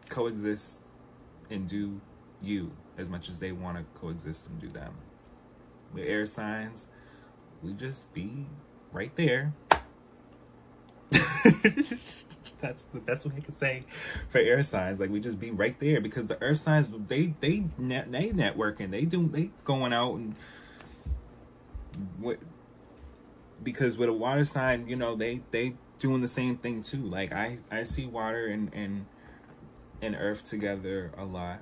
coexist 0.09 0.81
and 1.49 1.67
do 1.67 2.01
you 2.41 2.71
as 2.97 3.09
much 3.09 3.29
as 3.29 3.39
they 3.39 3.51
want 3.51 3.77
to 3.77 3.99
coexist 3.99 4.47
and 4.47 4.59
do 4.59 4.69
them. 4.69 4.93
With 5.93 6.05
air 6.05 6.25
signs, 6.25 6.85
we 7.61 7.73
just 7.73 8.13
be 8.13 8.47
right 8.91 9.15
there. 9.15 9.53
That's 12.61 12.83
the 12.93 12.99
best 12.99 13.25
way 13.25 13.33
I 13.37 13.39
can 13.41 13.55
say 13.55 13.83
for 14.29 14.39
air 14.39 14.63
signs. 14.63 14.99
Like 14.99 15.09
we 15.09 15.19
just 15.19 15.39
be 15.39 15.51
right 15.51 15.79
there 15.79 16.01
because 16.01 16.27
the 16.27 16.41
earth 16.41 16.59
signs 16.59 16.87
they 17.07 17.33
they 17.39 17.65
net, 17.77 18.11
they 18.11 18.29
networking. 18.29 18.91
They 18.91 19.05
do 19.05 19.27
they 19.27 19.51
going 19.63 19.93
out 19.93 20.15
and 20.15 20.35
what 22.19 22.39
because 23.63 23.97
with 23.97 24.09
a 24.09 24.13
water 24.13 24.45
sign, 24.45 24.87
you 24.87 24.95
know 24.95 25.15
they 25.15 25.41
they 25.51 25.75
doing 25.99 26.21
the 26.21 26.27
same 26.27 26.57
thing 26.57 26.81
too. 26.81 27.03
Like 27.03 27.31
I 27.31 27.57
I 27.71 27.83
see 27.83 28.05
water 28.05 28.47
and 28.47 28.73
and 28.73 29.05
and 30.01 30.15
earth 30.15 30.43
together 30.43 31.11
a 31.17 31.25
lot. 31.25 31.59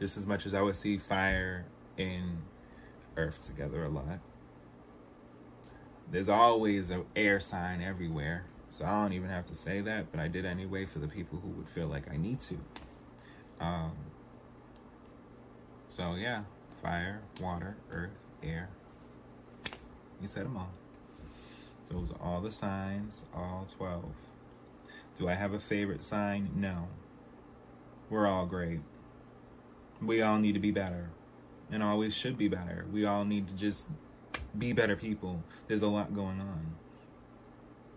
Just 0.00 0.16
as 0.16 0.26
much 0.26 0.46
as 0.46 0.54
I 0.54 0.60
would 0.60 0.76
see 0.76 0.98
fire 0.98 1.66
and 1.96 2.42
earth 3.16 3.44
together 3.44 3.84
a 3.84 3.88
lot. 3.88 4.18
There's 6.10 6.28
always 6.28 6.90
an 6.90 7.04
air 7.16 7.40
sign 7.40 7.80
everywhere. 7.80 8.46
So 8.70 8.84
I 8.84 8.90
don't 8.90 9.12
even 9.12 9.30
have 9.30 9.44
to 9.46 9.54
say 9.54 9.80
that, 9.82 10.10
but 10.10 10.18
I 10.18 10.26
did 10.26 10.44
anyway 10.44 10.84
for 10.84 10.98
the 10.98 11.06
people 11.06 11.38
who 11.38 11.48
would 11.50 11.68
feel 11.68 11.86
like 11.86 12.10
I 12.10 12.16
need 12.16 12.40
to. 12.40 12.58
Um, 13.60 13.92
so 15.86 16.16
yeah, 16.16 16.42
fire, 16.82 17.22
water, 17.40 17.76
earth, 17.92 18.18
air. 18.42 18.68
You 20.24 20.28
said 20.28 20.46
them 20.46 20.56
all. 20.56 20.70
Those 21.90 22.10
are 22.10 22.26
all 22.26 22.40
the 22.40 22.50
signs, 22.50 23.24
all 23.34 23.66
12. 23.76 24.06
Do 25.16 25.28
I 25.28 25.34
have 25.34 25.52
a 25.52 25.60
favorite 25.60 26.02
sign? 26.02 26.48
No. 26.56 26.88
We're 28.08 28.26
all 28.26 28.46
great. 28.46 28.80
We 30.00 30.22
all 30.22 30.38
need 30.38 30.54
to 30.54 30.60
be 30.60 30.70
better 30.70 31.10
and 31.70 31.82
always 31.82 32.14
should 32.14 32.38
be 32.38 32.48
better. 32.48 32.86
We 32.90 33.04
all 33.04 33.26
need 33.26 33.48
to 33.48 33.54
just 33.54 33.86
be 34.56 34.72
better 34.72 34.96
people. 34.96 35.42
There's 35.68 35.82
a 35.82 35.88
lot 35.88 36.14
going 36.14 36.40
on. 36.40 36.74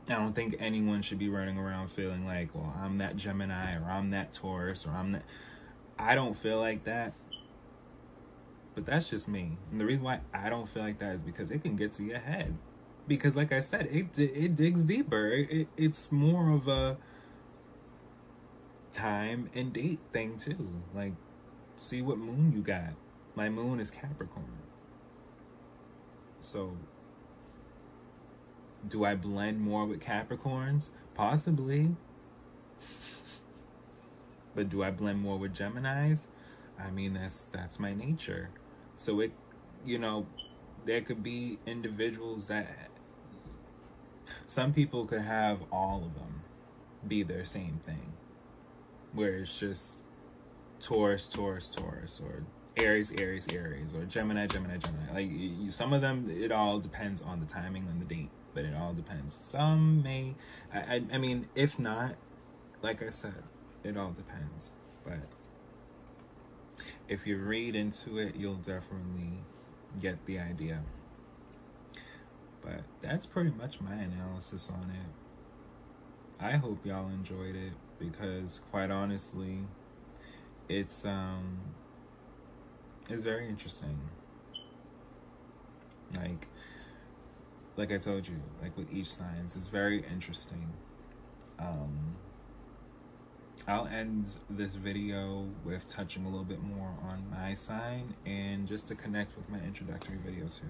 I 0.10 0.16
don't 0.16 0.34
think 0.34 0.58
anyone 0.60 1.04
should 1.04 1.20
be 1.20 1.30
running 1.30 1.58
around 1.58 1.94
feeling 1.94 2.26
like, 2.26 2.54
well, 2.54 2.76
I'm 2.78 2.98
that 2.98 3.16
Gemini 3.16 3.78
or 3.78 3.90
I'm 3.90 4.10
that 4.10 4.34
Taurus 4.34 4.86
or 4.86 4.90
I'm 4.90 5.14
that. 5.14 5.24
I 5.98 6.14
don't 6.14 6.36
feel 6.36 6.60
like 6.60 6.84
that. 6.84 7.14
But 8.78 8.86
that's 8.86 9.10
just 9.10 9.28
me. 9.28 9.58
And 9.72 9.82
the 9.82 9.86
reason 9.86 10.04
why 10.04 10.20
I 10.32 10.52
don't 10.52 10.70
feel 10.70 10.84
like 10.84 11.00
that 11.00 11.16
is 11.16 11.24
because 11.24 11.50
it 11.50 11.64
can 11.64 11.76
get 11.76 11.94
to 11.94 12.04
your 12.04 12.20
head. 12.20 12.56
Because, 13.08 13.36
like 13.36 13.52
I 13.52 13.60
said, 13.60 13.88
it 13.92 14.20
it 14.20 14.54
digs 14.54 14.84
deeper. 14.84 15.30
It, 15.30 15.50
it, 15.50 15.68
it's 15.78 16.12
more 16.12 16.52
of 16.52 16.68
a 16.68 16.96
time 18.94 19.50
and 19.56 19.74
date 19.74 19.98
thing 20.14 20.38
too. 20.38 20.70
Like, 20.94 21.14
see 21.78 22.04
what 22.04 22.20
moon 22.20 22.54
you 22.56 22.62
got. 22.62 22.94
My 23.34 23.50
moon 23.50 23.80
is 23.80 23.90
Capricorn. 23.90 24.46
So, 26.40 26.78
do 28.88 29.06
I 29.06 29.16
blend 29.16 29.60
more 29.60 29.88
with 29.88 30.02
Capricorns? 30.02 30.92
Possibly. 31.16 31.96
but 34.54 34.70
do 34.70 34.84
I 34.84 34.92
blend 34.92 35.20
more 35.20 35.40
with 35.40 35.56
Geminis? 35.56 36.28
I 36.80 36.92
mean, 36.92 37.16
that's 37.16 37.46
that's 37.46 37.80
my 37.80 37.96
nature. 37.96 38.52
So 38.98 39.22
it, 39.22 39.32
you 39.86 39.98
know, 39.98 40.26
there 40.86 41.02
could 41.02 41.24
be 41.24 41.60
individuals 41.66 42.48
that 42.48 42.90
some 44.46 44.74
people 44.74 45.06
could 45.06 45.22
have 45.22 45.60
all 45.72 46.04
of 46.06 46.16
them 46.16 46.42
be 47.08 47.24
their 47.24 47.46
same 47.46 47.80
thing 47.82 48.14
where 49.14 49.38
it's 49.38 49.58
just 49.58 50.04
Taurus, 50.80 51.30
Taurus, 51.30 51.70
Taurus, 51.70 52.22
or 52.24 52.44
Aries, 52.80 53.12
Aries, 53.20 53.48
Aries, 53.54 53.94
or 53.94 54.04
Gemini, 54.06 54.48
Gemini, 54.48 54.78
Gemini. 54.78 55.14
Like 55.14 55.30
you, 55.32 55.72
some 55.72 55.94
of 55.94 56.02
them, 56.02 56.30
it 56.30 56.52
all 56.52 56.80
depends 56.80 57.22
on 57.22 57.40
the 57.40 57.46
timing 57.46 57.88
and 57.88 58.02
the 58.02 58.06
date, 58.06 58.30
but 58.54 58.66
it 58.66 58.76
all 58.76 58.94
depends. 58.94 59.34
Some 59.34 60.04
may, 60.04 60.36
I, 60.74 60.80
I, 60.80 61.04
I 61.14 61.18
mean, 61.18 61.48
if 61.56 61.80
not, 61.80 62.16
like 62.82 63.02
I 63.02 63.10
said, 63.10 63.44
it 63.84 63.98
all 63.98 64.12
depends. 64.12 64.72
But 65.04 65.20
if 67.08 67.26
you 67.26 67.38
read 67.38 67.76
into 67.76 68.18
it, 68.18 68.36
you'll 68.36 68.56
definitely 68.56 69.32
get 70.00 70.26
the 70.26 70.40
idea. 70.40 70.82
But 72.62 72.82
that's 73.02 73.26
pretty 73.26 73.52
much 73.52 73.80
my 73.80 73.94
analysis 73.94 74.70
on 74.70 74.92
it. 74.92 76.44
I 76.44 76.58
hope 76.58 76.86
y'all 76.86 77.10
enjoyed 77.10 77.56
it 77.56 77.74
because 77.98 78.62
quite 78.72 78.92
honestly, 78.92 79.60
it's 80.70 81.06
um 81.06 81.60
it's 83.10 83.24
very 83.24 83.48
interesting. 83.48 84.00
Like 86.16 86.48
like 87.78 87.92
I 87.92 87.98
told 87.98 88.28
you, 88.28 88.36
like 88.62 88.76
with 88.78 88.92
each 88.94 89.12
science, 89.12 89.56
it's 89.56 89.68
very 89.68 90.04
interesting. 90.12 90.74
Um 91.58 92.18
I'll 93.66 93.88
end 93.88 94.36
this 94.50 94.76
video 94.76 95.46
with 95.66 95.90
touching 95.90 96.26
a 96.26 96.30
little 96.30 96.46
bit 96.46 96.62
more 96.62 96.94
on 97.04 97.24
my 97.30 97.54
sign 97.54 98.14
and 98.26 98.68
just 98.68 98.88
to 98.90 98.96
connect 98.96 99.36
with 99.38 99.50
my 99.50 99.60
introductory 99.60 100.18
video 100.26 100.46
too. 100.46 100.68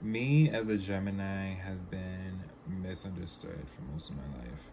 Me 0.00 0.50
as 0.50 0.68
a 0.68 0.76
Gemini 0.76 1.54
has 1.54 1.82
been 1.84 2.42
misunderstood 2.66 3.66
for 3.74 3.82
most 3.92 4.10
of 4.10 4.16
my 4.16 4.38
life. 4.38 4.70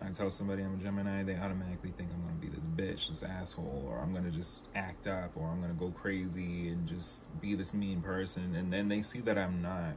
I 0.00 0.10
tell 0.10 0.30
somebody 0.30 0.62
I'm 0.62 0.74
a 0.74 0.82
Gemini, 0.82 1.22
they 1.22 1.36
automatically 1.36 1.92
think 1.96 2.10
I'm 2.12 2.22
gonna 2.22 2.34
be 2.40 2.48
this 2.48 2.66
bitch, 2.66 3.08
this 3.08 3.22
asshole, 3.22 3.84
or 3.88 3.98
I'm 3.98 4.12
gonna 4.12 4.30
just 4.30 4.68
act 4.74 5.06
up, 5.06 5.32
or 5.36 5.48
I'm 5.48 5.60
gonna 5.60 5.74
go 5.74 5.90
crazy 5.90 6.68
and 6.68 6.88
just 6.88 7.22
be 7.40 7.54
this 7.54 7.72
mean 7.72 8.00
person. 8.00 8.54
And 8.54 8.72
then 8.72 8.88
they 8.88 9.02
see 9.02 9.20
that 9.20 9.38
I'm 9.38 9.62
not. 9.62 9.96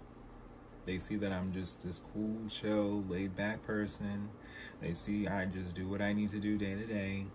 They 0.86 1.00
see 1.00 1.16
that 1.18 1.32
I'm 1.32 1.52
just 1.52 1.84
this 1.84 2.00
cool, 2.14 2.38
chill, 2.48 3.04
laid 3.10 3.36
back 3.36 3.66
person. 3.66 4.30
They 4.82 4.94
see 4.94 5.28
I 5.28 5.46
just 5.46 5.74
do 5.74 5.88
what 5.88 6.02
I 6.02 6.14
need 6.14 6.32
to 6.32 6.40
do 6.40 6.58
day 6.58 6.76
to 6.76 6.86
day. 6.86 7.26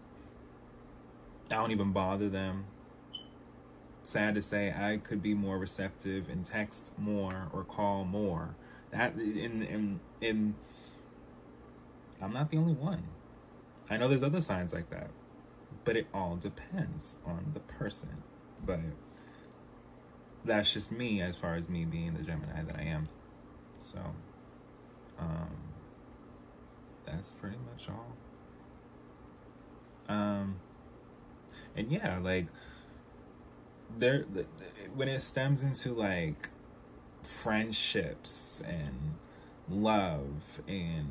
I 1.50 1.56
don't 1.56 1.72
even 1.72 1.92
bother 1.92 2.28
them. 2.28 2.66
Sad 4.02 4.36
to 4.36 4.42
say, 4.42 4.72
I 4.72 4.98
could 4.98 5.22
be 5.22 5.34
more 5.34 5.58
receptive 5.58 6.28
and 6.28 6.46
text 6.46 6.92
more 6.96 7.48
or 7.52 7.64
call 7.64 8.04
more. 8.04 8.54
That 8.92 9.14
in 9.14 9.62
in 9.62 10.00
in 10.20 10.54
I'm 12.22 12.32
not 12.32 12.50
the 12.50 12.58
only 12.58 12.74
one. 12.74 13.04
I 13.88 13.96
know 13.96 14.08
there's 14.08 14.22
other 14.22 14.40
signs 14.40 14.72
like 14.72 14.90
that, 14.90 15.10
but 15.84 15.96
it 15.96 16.06
all 16.14 16.36
depends 16.36 17.16
on 17.26 17.50
the 17.54 17.60
person. 17.60 18.22
But 18.64 18.80
that's 20.44 20.72
just 20.72 20.92
me 20.92 21.20
as 21.20 21.36
far 21.36 21.54
as 21.54 21.68
me 21.68 21.84
being 21.84 22.14
the 22.14 22.22
Gemini 22.22 22.62
that 22.62 22.76
I 22.76 22.82
am. 22.82 23.08
So, 23.80 23.98
um, 25.18 25.50
that's 27.04 27.32
pretty 27.32 27.56
much 27.72 27.88
all. 27.88 28.14
Um, 30.08 30.56
and 31.76 31.90
yeah, 31.90 32.18
like 32.18 32.46
there, 33.98 34.24
when 34.94 35.08
it 35.08 35.22
stems 35.22 35.62
into 35.62 35.92
like 35.92 36.48
friendships 37.22 38.62
and 38.66 39.14
love 39.68 40.60
and 40.68 41.08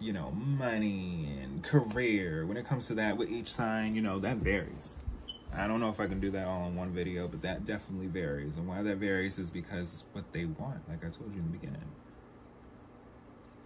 you 0.00 0.12
know, 0.12 0.30
money 0.30 1.38
and 1.42 1.62
career. 1.62 2.46
When 2.46 2.56
it 2.56 2.66
comes 2.66 2.86
to 2.88 2.94
that, 2.94 3.16
with 3.16 3.30
each 3.30 3.52
sign, 3.52 3.94
you 3.94 4.02
know, 4.02 4.18
that 4.20 4.38
varies. 4.38 4.96
I 5.52 5.66
don't 5.66 5.80
know 5.80 5.88
if 5.88 5.98
I 5.98 6.06
can 6.06 6.20
do 6.20 6.30
that 6.32 6.46
all 6.46 6.66
in 6.66 6.76
one 6.76 6.92
video, 6.92 7.26
but 7.26 7.42
that 7.42 7.64
definitely 7.64 8.06
varies. 8.06 8.56
And 8.56 8.68
why 8.68 8.82
that 8.82 8.96
varies 8.96 9.38
is 9.38 9.50
because 9.50 9.92
it's 9.92 10.04
what 10.12 10.32
they 10.32 10.44
want, 10.44 10.88
like 10.88 11.04
I 11.04 11.08
told 11.08 11.34
you 11.34 11.40
in 11.40 11.50
the 11.50 11.58
beginning. 11.58 11.90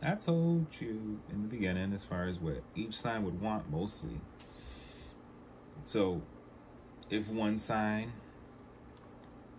I 0.05 0.15
told 0.15 0.67
you 0.81 1.21
in 1.31 1.43
the 1.43 1.49
beginning 1.49 1.93
as 1.93 2.05
far 2.05 2.27
as 2.27 2.41
what 2.41 2.63
each 2.75 2.95
sign 2.95 3.25
would 3.25 3.41
want 3.41 3.71
mostly. 3.71 4.21
So, 5.85 6.23
if 7.11 7.29
one 7.29 7.59
sign, 7.59 8.13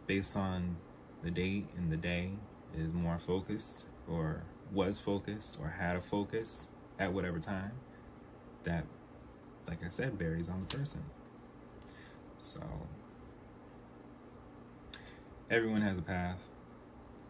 based 0.08 0.36
on 0.36 0.78
the 1.22 1.32
date 1.32 1.68
and 1.78 1.92
the 1.92 1.98
day, 1.98 2.32
is 2.76 2.94
more 2.94 3.20
focused 3.20 3.86
or 4.08 4.44
was 4.72 5.00
focused 5.00 5.58
or 5.62 5.70
had 5.70 5.96
a 5.96 6.02
focus 6.02 6.68
at 6.98 7.14
whatever 7.14 7.40
time, 7.40 7.72
that, 8.64 8.86
like 9.68 9.84
I 9.86 9.90
said, 9.90 10.14
varies 10.14 10.50
on 10.50 10.66
the 10.68 10.78
person. 10.78 11.04
So, 12.44 12.60
everyone 15.50 15.82
has 15.82 15.98
a 15.98 16.02
path. 16.02 16.40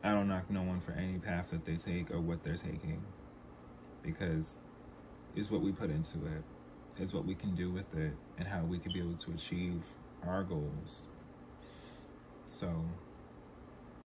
I 0.03 0.11
don't 0.11 0.27
knock 0.27 0.49
no 0.49 0.63
one 0.63 0.81
for 0.81 0.91
any 0.93 1.19
path 1.19 1.51
that 1.51 1.65
they 1.65 1.75
take 1.75 2.09
or 2.11 2.19
what 2.19 2.43
they're 2.43 2.57
taking 2.57 3.01
because 4.01 4.57
it's 5.35 5.51
what 5.51 5.61
we 5.61 5.71
put 5.71 5.91
into 5.91 6.17
it, 6.17 6.43
it's 6.97 7.13
what 7.13 7.25
we 7.25 7.35
can 7.35 7.55
do 7.55 7.71
with 7.71 7.95
it, 7.95 8.13
and 8.39 8.47
how 8.47 8.63
we 8.63 8.79
can 8.79 8.91
be 8.91 8.99
able 8.99 9.13
to 9.13 9.31
achieve 9.31 9.83
our 10.27 10.43
goals. 10.43 11.05
So, 12.47 12.83